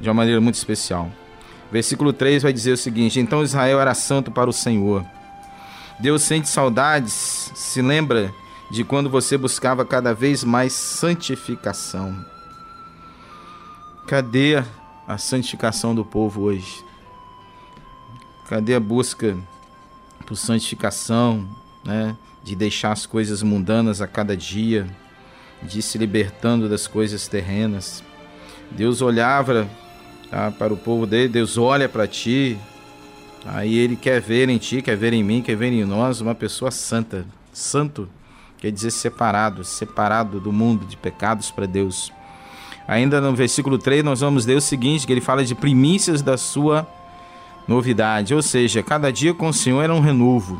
[0.00, 1.10] de uma maneira muito especial.
[1.72, 5.02] Versículo 3 vai dizer o seguinte: Então Israel era santo para o Senhor.
[5.98, 8.32] Deus sente saudades, se lembra
[8.70, 12.24] de quando você buscava cada vez mais santificação.
[14.06, 14.62] Cadê
[15.08, 16.84] a santificação do povo hoje?
[18.48, 19.34] Cadê a busca
[20.26, 21.48] por santificação,
[21.82, 22.14] né?
[22.44, 24.86] De deixar as coisas mundanas a cada dia,
[25.62, 28.04] de se libertando das coisas terrenas.
[28.70, 29.70] Deus olhava
[30.32, 32.58] tá, para o povo dele, Deus olha para ti,
[33.44, 36.34] aí ele quer ver em ti, quer ver em mim, quer ver em nós uma
[36.34, 37.26] pessoa santa.
[37.52, 38.08] Santo
[38.56, 42.10] quer dizer separado, separado do mundo de pecados para Deus.
[42.88, 46.38] Ainda no versículo 3 nós vamos ler o seguinte, que ele fala de primícias da
[46.38, 46.88] sua
[47.68, 50.58] novidade, ou seja, cada dia com o Senhor era um renovo,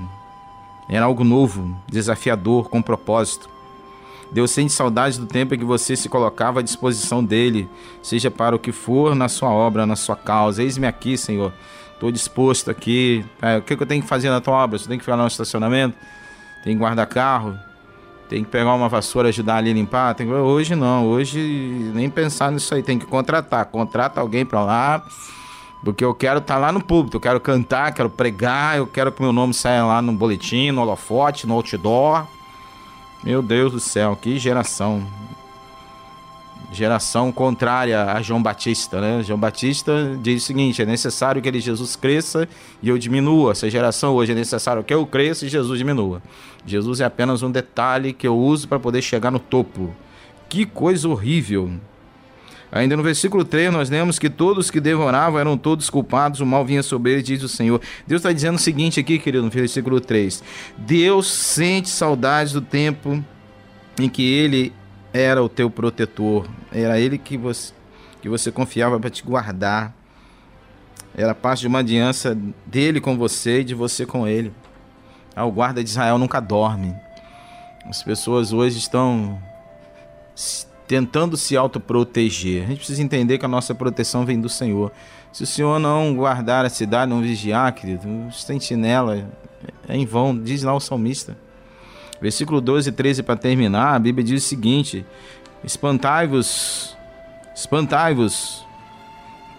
[0.86, 3.48] era algo novo, desafiador, com propósito.
[4.32, 7.68] Deus sente saudade do tempo em que você se colocava à disposição dele,
[8.02, 10.62] seja para o que for na sua obra, na sua causa.
[10.62, 11.52] Eis-me aqui, Senhor.
[11.92, 13.24] Estou disposto aqui.
[13.40, 14.78] É, o que, eu tenho que fazer na tua obra?
[14.78, 15.96] Você tem que ficar no estacionamento?
[16.64, 17.58] Tem que guardar carro?
[18.28, 20.14] Tem que pegar uma vassoura ajudar ali a limpar?
[20.14, 20.26] Tem...
[20.32, 21.38] Hoje não, hoje
[21.94, 22.82] nem pensar nisso aí.
[22.82, 23.66] Tem que contratar.
[23.66, 25.04] Contrata alguém para lá
[25.84, 29.10] porque eu quero estar tá lá no púlpito, eu quero cantar, quero pregar, eu quero
[29.10, 32.24] que meu nome saia lá no boletim, no holofote, no outdoor.
[33.24, 35.06] Meu Deus do céu, que geração.
[36.72, 39.22] Geração contrária a João Batista, né?
[39.22, 42.48] João Batista diz o seguinte: é necessário que ele Jesus cresça
[42.82, 43.52] e eu diminua.
[43.52, 46.20] Essa geração hoje é necessário que eu cresça e Jesus diminua.
[46.66, 49.94] Jesus é apenas um detalhe que eu uso para poder chegar no topo.
[50.48, 51.72] Que coisa horrível.
[52.74, 56.64] Ainda no versículo 3, nós lemos que todos que devoravam eram todos culpados, o mal
[56.64, 57.78] vinha sobre eles, diz o Senhor.
[58.06, 60.42] Deus está dizendo o seguinte aqui, querido, no versículo 3:
[60.78, 63.22] Deus sente saudades do tempo
[64.00, 64.72] em que Ele
[65.12, 67.74] era o teu protetor, era Ele que você,
[68.22, 69.94] que você confiava para te guardar,
[71.14, 74.50] era parte de uma aliança dele com você e de você com Ele.
[75.36, 76.94] Ah, o guarda de Israel nunca dorme.
[77.84, 79.38] As pessoas hoje estão
[80.86, 82.64] tentando se autoproteger.
[82.64, 84.92] A gente precisa entender que a nossa proteção vem do Senhor.
[85.32, 89.26] Se o Senhor não guardar a cidade, não vigiar, querido, sentinela
[89.88, 91.36] é em vão, diz lá o salmista.
[92.20, 95.04] Versículo 12 e 13 para terminar, a Bíblia diz o seguinte:
[95.64, 96.96] Espantai-vos,
[97.54, 98.64] espantai-vos.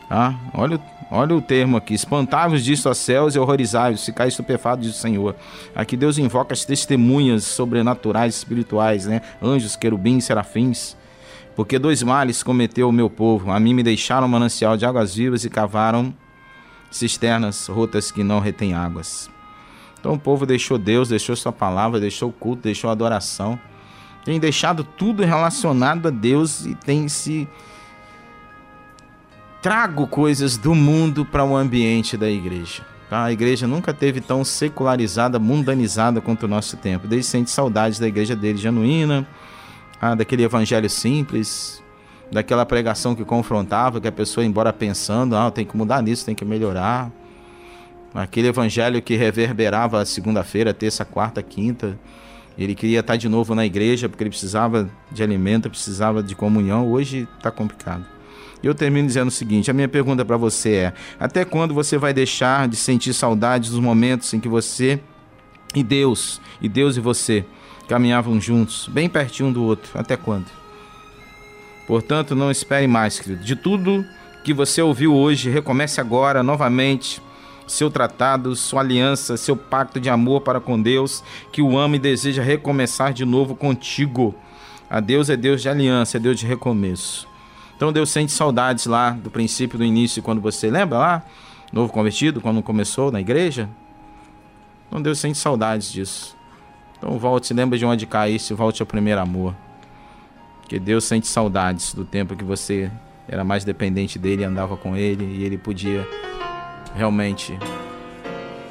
[0.09, 0.79] Ah, olha,
[1.11, 5.35] olha o termo aqui: espantai-vos disso a céus e horrorizai-vos, ficai estupefados, diz o Senhor.
[5.75, 9.21] Aqui Deus invoca as testemunhas sobrenaturais, espirituais, né?
[9.41, 10.95] Anjos, querubins, serafins
[11.55, 13.51] porque dois males cometeu o meu povo.
[13.51, 16.13] A mim me deixaram manancial de águas vivas e cavaram
[16.89, 19.29] cisternas rotas que não retêm águas.
[19.99, 23.59] Então o povo deixou Deus, deixou sua palavra, deixou o culto, deixou a adoração.
[24.25, 27.47] Tem deixado tudo relacionado a Deus e tem se
[29.61, 32.83] trago coisas do mundo para o ambiente da igreja.
[33.09, 33.23] Tá?
[33.23, 37.07] A igreja nunca teve tão secularizada, mundanizada quanto o nosso tempo.
[37.07, 39.25] Desde sente saudades da igreja dele genuína,
[40.03, 41.81] ah, daquele evangelho simples,
[42.29, 46.35] daquela pregação que confrontava, que a pessoa embora pensando, ah, tem que mudar nisso, tem
[46.35, 47.09] que melhorar.
[48.13, 51.97] Aquele evangelho que reverberava segunda-feira, terça, quarta, quinta.
[52.57, 56.91] Ele queria estar de novo na igreja porque ele precisava de alimento, precisava de comunhão.
[56.91, 58.05] Hoje está complicado.
[58.61, 62.13] Eu termino dizendo o seguinte: a minha pergunta para você é: até quando você vai
[62.13, 64.99] deixar de sentir saudades dos momentos em que você
[65.73, 67.45] e Deus, e Deus e você
[67.87, 69.91] caminhavam juntos, bem pertinho um do outro.
[69.99, 70.47] Até quando?
[71.87, 73.43] Portanto, não espere mais, querido.
[73.43, 74.05] De tudo
[74.43, 77.21] que você ouviu hoje, recomece agora, novamente,
[77.67, 81.99] seu tratado, sua aliança, seu pacto de amor para com Deus, que o ama e
[81.99, 84.35] deseja recomeçar de novo contigo.
[84.89, 87.27] A Deus é Deus de aliança, é Deus de recomeço.
[87.75, 91.23] Então Deus sente saudades lá do princípio, do início, quando você lembra lá,
[91.71, 93.69] novo convertido, quando começou na igreja.
[94.87, 96.35] Então Deus sente saudades disso.
[97.03, 99.53] Então volte, se lembra de onde caísse, volte ao primeiro amor.
[100.69, 102.89] Que Deus sente saudades do tempo que você
[103.27, 106.07] era mais dependente dele, andava com ele e ele podia
[106.95, 107.59] realmente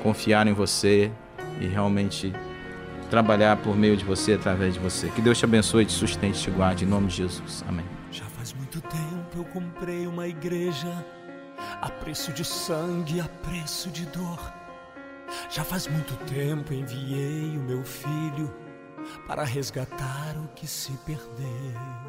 [0.03, 1.13] confiar em você
[1.61, 2.33] e realmente
[3.11, 5.09] trabalhar por meio de você, através de você.
[5.09, 7.63] Que Deus te abençoe, te sustente, te guarde, em nome de Jesus.
[7.69, 7.85] Amém.
[8.11, 11.05] Já faz muito tempo eu comprei uma igreja
[11.83, 14.62] a preço de sangue, a preço de dor.
[15.51, 18.53] Já faz muito tempo enviei o meu filho
[19.27, 22.03] para resgatar o que se perdeu.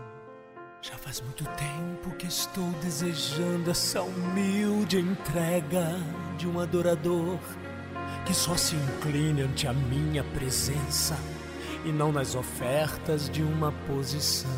[0.81, 5.97] Já faz muito tempo que estou desejando essa humilde entrega
[6.37, 7.39] de um adorador
[8.25, 11.17] que só se incline ante a minha presença
[11.85, 14.51] e não nas ofertas de uma posição.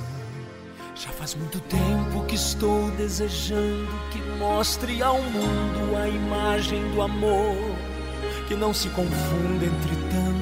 [0.95, 7.76] Já faz muito tempo que estou desejando que mostre ao mundo a imagem do amor
[8.47, 10.35] que não se confunda entre tanto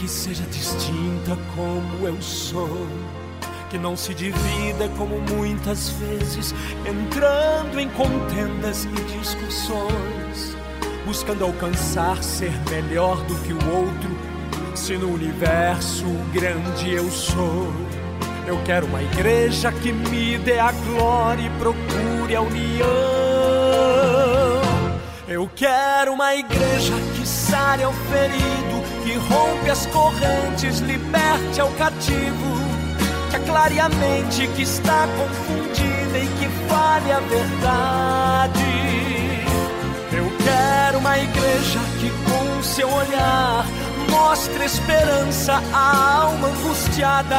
[0.00, 2.88] que seja distinta como eu sou
[3.68, 6.52] que não se divida como muitas vezes,
[6.84, 10.56] entrando em contendas e discussões,
[11.06, 14.10] buscando alcançar ser melhor do que o outro,
[14.74, 17.72] se no universo grande eu sou.
[18.44, 24.39] Eu quero uma igreja que me dê a glória e procure a união.
[25.30, 32.58] Eu quero uma igreja que sare ao ferido, que rompe as correntes, liberte ao cativo
[33.30, 38.60] que aclare a mente que está confundida e que fale a verdade.
[40.12, 43.64] Eu quero uma igreja que com seu olhar
[44.10, 47.36] mostre esperança à alma angustiada.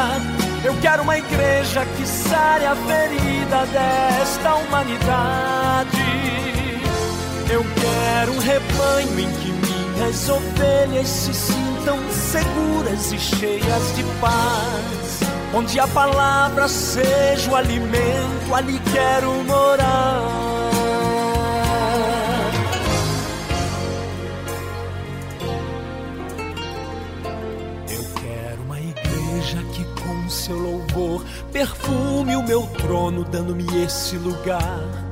[0.64, 6.61] Eu quero uma igreja que sare a ferida desta humanidade.
[7.52, 15.02] Eu quero um rebanho em que minhas ovelhas se sintam seguras e cheias de paz
[15.54, 20.22] onde a palavra seja o alimento, ali quero morar.
[27.90, 35.11] Eu quero uma igreja que com seu louvor perfume o meu trono, dando-me esse lugar.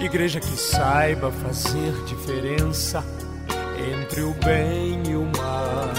[0.00, 3.04] Igreja que saiba fazer diferença
[3.92, 5.90] entre o bem e o mal.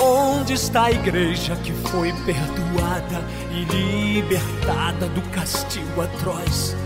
[0.00, 3.20] Onde está a igreja que foi perdoada
[3.50, 6.76] e libertada do castigo atroz?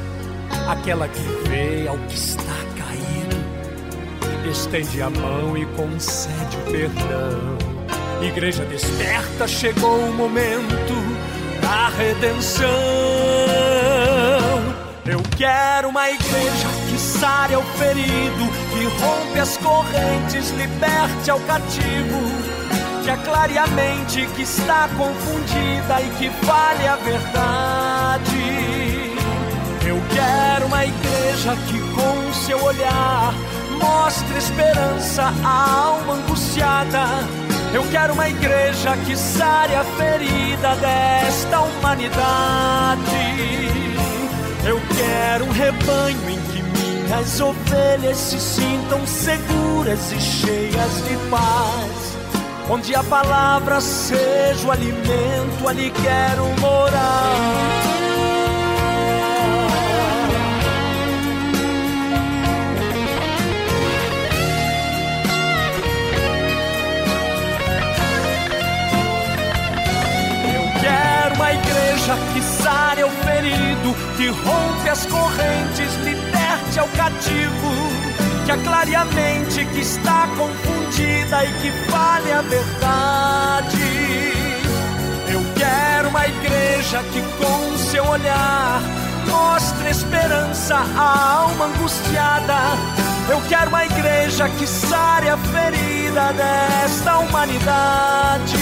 [0.67, 7.59] Aquela que vê ao que está caído, estende a mão e concede o perdão.
[8.23, 10.95] Igreja desperta, chegou o momento
[11.61, 13.72] da redenção.
[15.05, 22.53] Eu quero uma igreja que sare ao ferido, que rompe as correntes, liberte ao cativo
[23.03, 28.31] que aclare a mente que está confundida e que fale a verdade.
[29.85, 33.35] Eu quero uma igreja que com seu olhar
[33.81, 37.07] mostre esperança à alma angustiada.
[37.75, 43.03] Eu quero uma igreja que sare a ferida desta humanidade.
[44.65, 52.03] Eu quero um rebanho em que minhas ovelhas se sintam seguras e cheias de paz
[52.71, 57.92] onde a palavra seja o alimento, ali quero morar.
[74.93, 77.73] As correntes, liberte ao cativo
[78.45, 83.79] que aclare a mente que está confundida e que fale a verdade.
[85.33, 88.83] Eu quero uma igreja que com seu olhar
[89.31, 92.59] mostre esperança à alma angustiada.
[93.31, 98.59] Eu quero uma igreja que sare a ferida desta humanidade.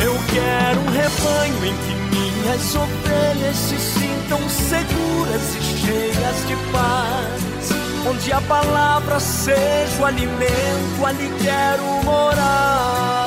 [0.00, 8.08] Eu quero um rebanho em que minhas ovelhas se sintam seguras e cheias de paz
[8.08, 13.25] onde a palavra seja o alimento, ali quero morar.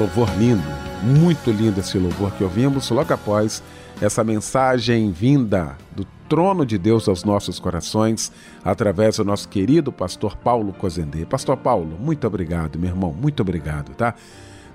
[0.00, 0.62] Louvor lindo,
[1.02, 3.62] muito lindo esse louvor que ouvimos logo após
[4.00, 8.32] essa mensagem vinda do trono de Deus aos nossos corações,
[8.64, 11.26] através do nosso querido pastor Paulo Cozendê.
[11.26, 14.14] Pastor Paulo, muito obrigado, meu irmão, muito obrigado, tá?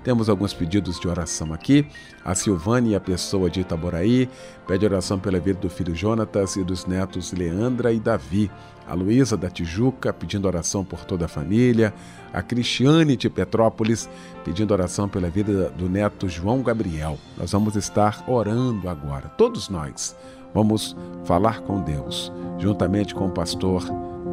[0.04, 1.84] Temos alguns pedidos de oração aqui.
[2.24, 4.28] A Silvane, a pessoa de Itaboraí,
[4.64, 8.48] pede oração pela vida do filho Jonatas e dos netos Leandra e Davi.
[8.86, 11.92] A Luísa da Tijuca, pedindo oração por toda a família.
[12.32, 14.08] A Cristiane de Petrópolis,
[14.44, 17.18] pedindo oração pela vida do neto João Gabriel.
[17.36, 20.16] Nós vamos estar orando agora, todos nós.
[20.52, 23.84] Vamos falar com Deus, juntamente com o pastor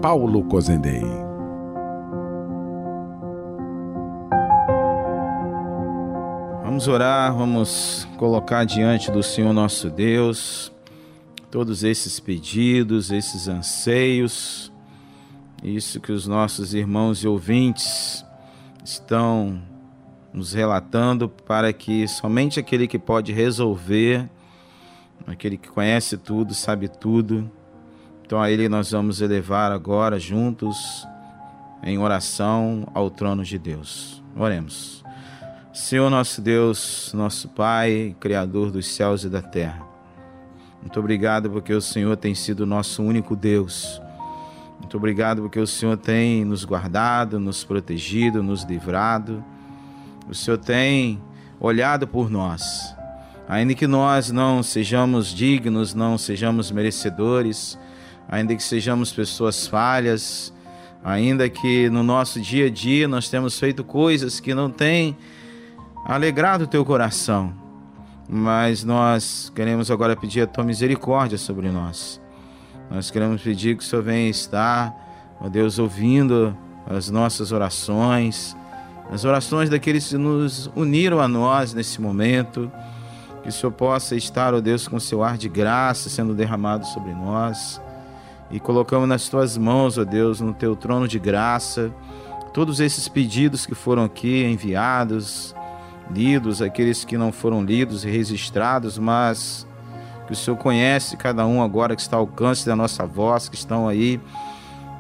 [0.02, 1.04] Paulo Cozendei.
[6.64, 10.73] Vamos orar, vamos colocar diante do Senhor nosso Deus
[11.54, 14.74] todos esses pedidos, esses anseios,
[15.64, 18.26] isso que os nossos irmãos e ouvintes
[18.84, 19.62] estão
[20.34, 24.28] nos relatando para que somente aquele que pode resolver
[25.28, 27.48] aquele que conhece tudo, sabe tudo.
[28.26, 31.08] Então a Ele nós vamos elevar agora juntos
[31.84, 34.24] em oração ao trono de Deus.
[34.36, 35.04] Oremos.
[35.72, 39.93] Senhor nosso Deus, nosso Pai, Criador dos céus e da terra.
[40.84, 44.02] Muito obrigado porque o Senhor tem sido nosso único Deus.
[44.78, 49.42] Muito obrigado porque o Senhor tem nos guardado, nos protegido, nos livrado.
[50.30, 51.22] O Senhor tem
[51.58, 52.94] olhado por nós.
[53.48, 57.80] Ainda que nós não sejamos dignos, não sejamos merecedores,
[58.28, 60.54] ainda que sejamos pessoas falhas,
[61.02, 65.16] ainda que no nosso dia a dia nós temos feito coisas que não têm
[66.06, 67.54] alegrado o teu coração,
[68.28, 72.22] mas nós queremos agora pedir a tua misericórdia sobre nós.
[72.90, 74.94] Nós queremos pedir que o Senhor venha estar,
[75.42, 76.56] ó Deus, ouvindo
[76.86, 78.56] as nossas orações,
[79.12, 82.72] as orações daqueles que nos uniram a nós nesse momento.
[83.42, 87.14] Que o Senhor possa estar, ó Deus, com seu ar de graça sendo derramado sobre
[87.14, 87.82] nós.
[88.50, 91.92] E colocamos nas tuas mãos, ó Deus, no teu trono de graça,
[92.54, 95.56] todos esses pedidos que foram aqui enviados,
[96.12, 99.68] lidos, aqueles que não foram lidos e registrados, mas
[100.26, 103.56] que o Senhor conhece cada um agora que está ao alcance da nossa voz, que
[103.56, 104.20] estão aí,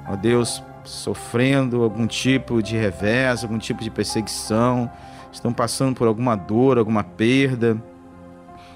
[0.07, 4.89] ó Deus, sofrendo algum tipo de revés, algum tipo de perseguição,
[5.31, 7.81] estão passando por alguma dor, alguma perda,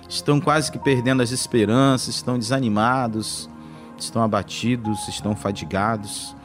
[0.08, 3.50] estão quase que perdendo as esperanças, estão desanimados,
[3.98, 6.36] estão abatidos, estão fadigados.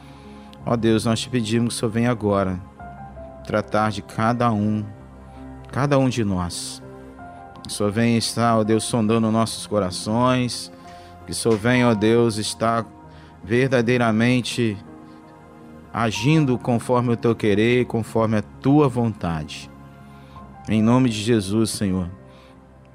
[0.65, 2.59] Ó Deus, nós te pedimos que o Senhor venha agora
[3.45, 4.85] tratar de cada um
[5.73, 6.81] cada um de nós.
[7.63, 10.71] Que Senhor venha estar, ó Deus, sondando nossos corações.
[11.25, 12.85] Que Senhor venha, ó Deus, estar
[13.43, 14.77] verdadeiramente
[15.91, 19.69] agindo conforme o teu querer, conforme a tua vontade.
[20.69, 22.07] Em nome de Jesus, Senhor.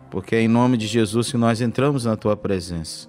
[0.08, 3.08] Porque é em nome de Jesus que nós entramos na tua presença.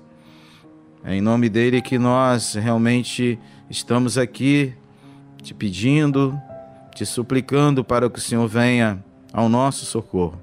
[1.03, 3.39] É em nome dele que nós realmente
[3.70, 4.74] estamos aqui
[5.43, 6.38] te pedindo,
[6.93, 9.03] te suplicando para que o Senhor venha
[9.34, 10.41] ao nosso socorro,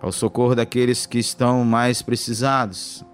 [0.00, 3.04] ao socorro daqueles que estão mais precisados,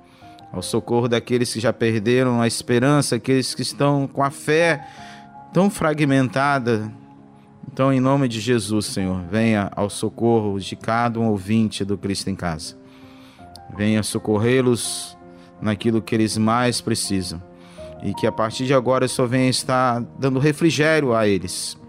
[0.53, 4.87] ao socorro daqueles que já perderam a esperança, aqueles que estão com a fé
[5.53, 6.93] tão fragmentada.
[7.73, 12.29] Então, em nome de Jesus, Senhor, venha ao socorro de cada um ouvinte do Cristo
[12.29, 12.77] em Casa.
[13.77, 15.17] Venha socorrê-los
[15.63, 17.41] naquilo que eles mais precisam.
[18.03, 21.80] E que a partir de agora só venha estar dando refrigério a eles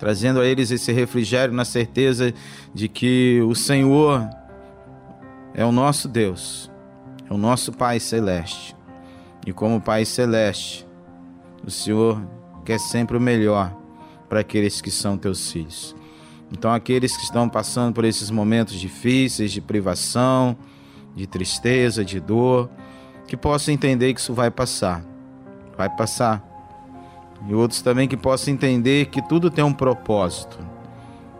[0.00, 2.32] trazendo a eles esse refrigério na certeza
[2.74, 4.26] de que o Senhor
[5.52, 6.70] é o nosso Deus,
[7.28, 8.74] é o nosso Pai Celeste.
[9.46, 10.86] E como Pai Celeste,
[11.64, 12.26] o Senhor
[12.64, 13.76] quer sempre o melhor
[14.26, 15.94] para aqueles que são teus filhos.
[16.50, 20.56] Então, aqueles que estão passando por esses momentos difíceis de privação,
[21.14, 22.70] de tristeza, de dor,
[23.28, 25.04] que possam entender que isso vai passar.
[25.76, 26.42] Vai passar
[27.48, 30.58] e outros também que possam entender que tudo tem um propósito.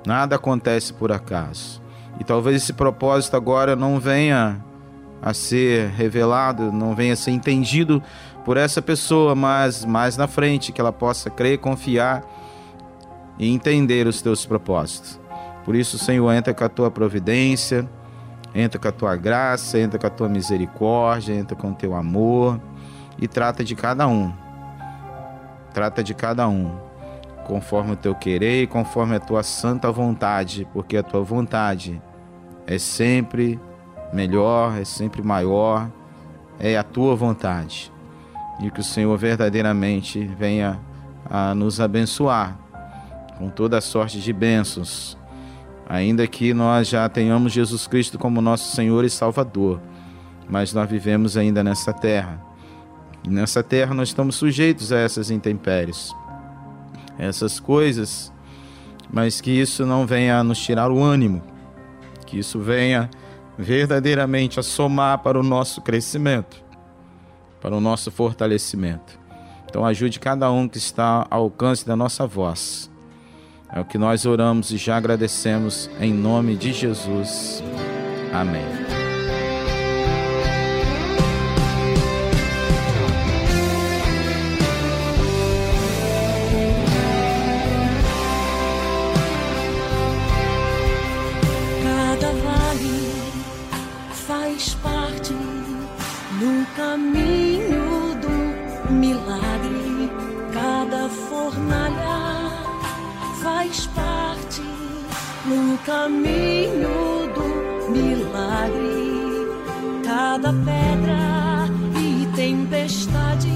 [0.06, 1.82] Nada acontece por acaso.
[2.18, 4.64] E talvez esse propósito agora não venha
[5.22, 8.02] a ser revelado, não venha a ser entendido
[8.44, 12.24] por essa pessoa, mas mais na frente que ela possa crer, confiar
[13.38, 15.20] e entender os teus propósitos.
[15.64, 17.88] Por isso, Senhor, entra com a tua providência,
[18.54, 22.60] entra com a tua graça, entra com a tua misericórdia, entra com o teu amor
[23.18, 24.32] e trata de cada um
[25.72, 26.76] Trata de cada um,
[27.44, 32.00] conforme o teu querer e conforme a tua santa vontade, porque a tua vontade
[32.66, 33.58] é sempre
[34.12, 35.88] melhor, é sempre maior,
[36.58, 37.92] é a tua vontade.
[38.60, 40.80] E que o Senhor verdadeiramente venha
[41.28, 42.58] a nos abençoar
[43.38, 45.16] com toda sorte de bênçãos,
[45.88, 49.80] ainda que nós já tenhamos Jesus Cristo como nosso Senhor e Salvador,
[50.48, 52.49] mas nós vivemos ainda nessa terra
[53.24, 56.14] e nessa terra nós estamos sujeitos a essas intempéries,
[57.18, 58.32] essas coisas,
[59.12, 61.42] mas que isso não venha a nos tirar o ânimo,
[62.26, 63.10] que isso venha
[63.58, 66.62] verdadeiramente a somar para o nosso crescimento,
[67.60, 69.18] para o nosso fortalecimento.
[69.68, 72.90] Então ajude cada um que está ao alcance da nossa voz.
[73.72, 77.62] É o que nós oramos e já agradecemos em nome de Jesus.
[78.32, 78.99] Amém.
[105.84, 109.20] caminho do milagre.
[110.04, 111.68] Cada pedra
[111.98, 113.50] e tempestade,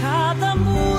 [0.00, 0.97] cada muro.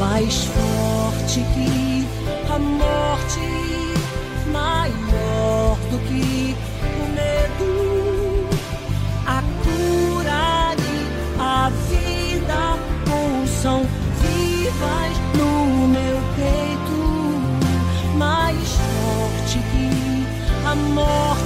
[0.00, 2.08] mais forte que
[2.50, 3.40] a morte,
[4.50, 8.48] maior do que o medo,
[9.26, 13.86] a cura e a vida pulsam
[14.22, 19.86] vivas no meu peito, mais forte que
[20.66, 21.39] a morte.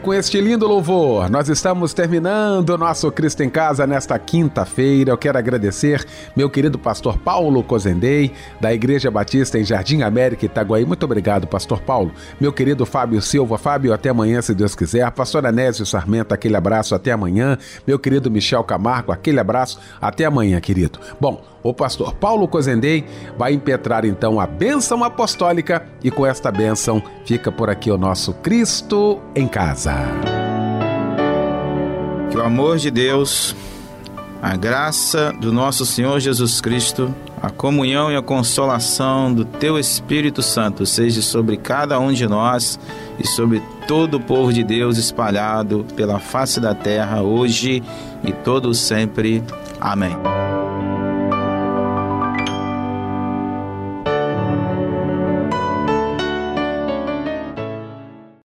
[0.00, 5.10] Com este lindo louvor, nós estamos terminando o nosso Cristo em Casa nesta quinta-feira.
[5.10, 10.86] Eu quero agradecer meu querido pastor Paulo Cozendei, da Igreja Batista em Jardim América, Itaguaí.
[10.86, 12.12] Muito obrigado, pastor Paulo.
[12.40, 13.58] Meu querido Fábio Silva.
[13.58, 15.10] Fábio, até amanhã, se Deus quiser.
[15.10, 17.58] Pastor Anésio Sarmento, aquele abraço, até amanhã.
[17.86, 20.98] Meu querido Michel Camargo, aquele abraço, até amanhã, querido.
[21.20, 23.04] Bom, o pastor Paulo Cozendei
[23.36, 28.32] vai impetrar então a bênção apostólica e com esta bênção fica por aqui o nosso
[28.34, 29.46] Cristo em
[32.30, 33.54] Que o amor de Deus,
[34.42, 40.42] a graça do nosso Senhor Jesus Cristo, a comunhão e a consolação do Teu Espírito
[40.42, 42.78] Santo seja sobre cada um de nós
[43.18, 47.82] e sobre todo o povo de Deus espalhado pela face da terra, hoje
[48.22, 49.42] e todo sempre.
[49.80, 50.16] Amém.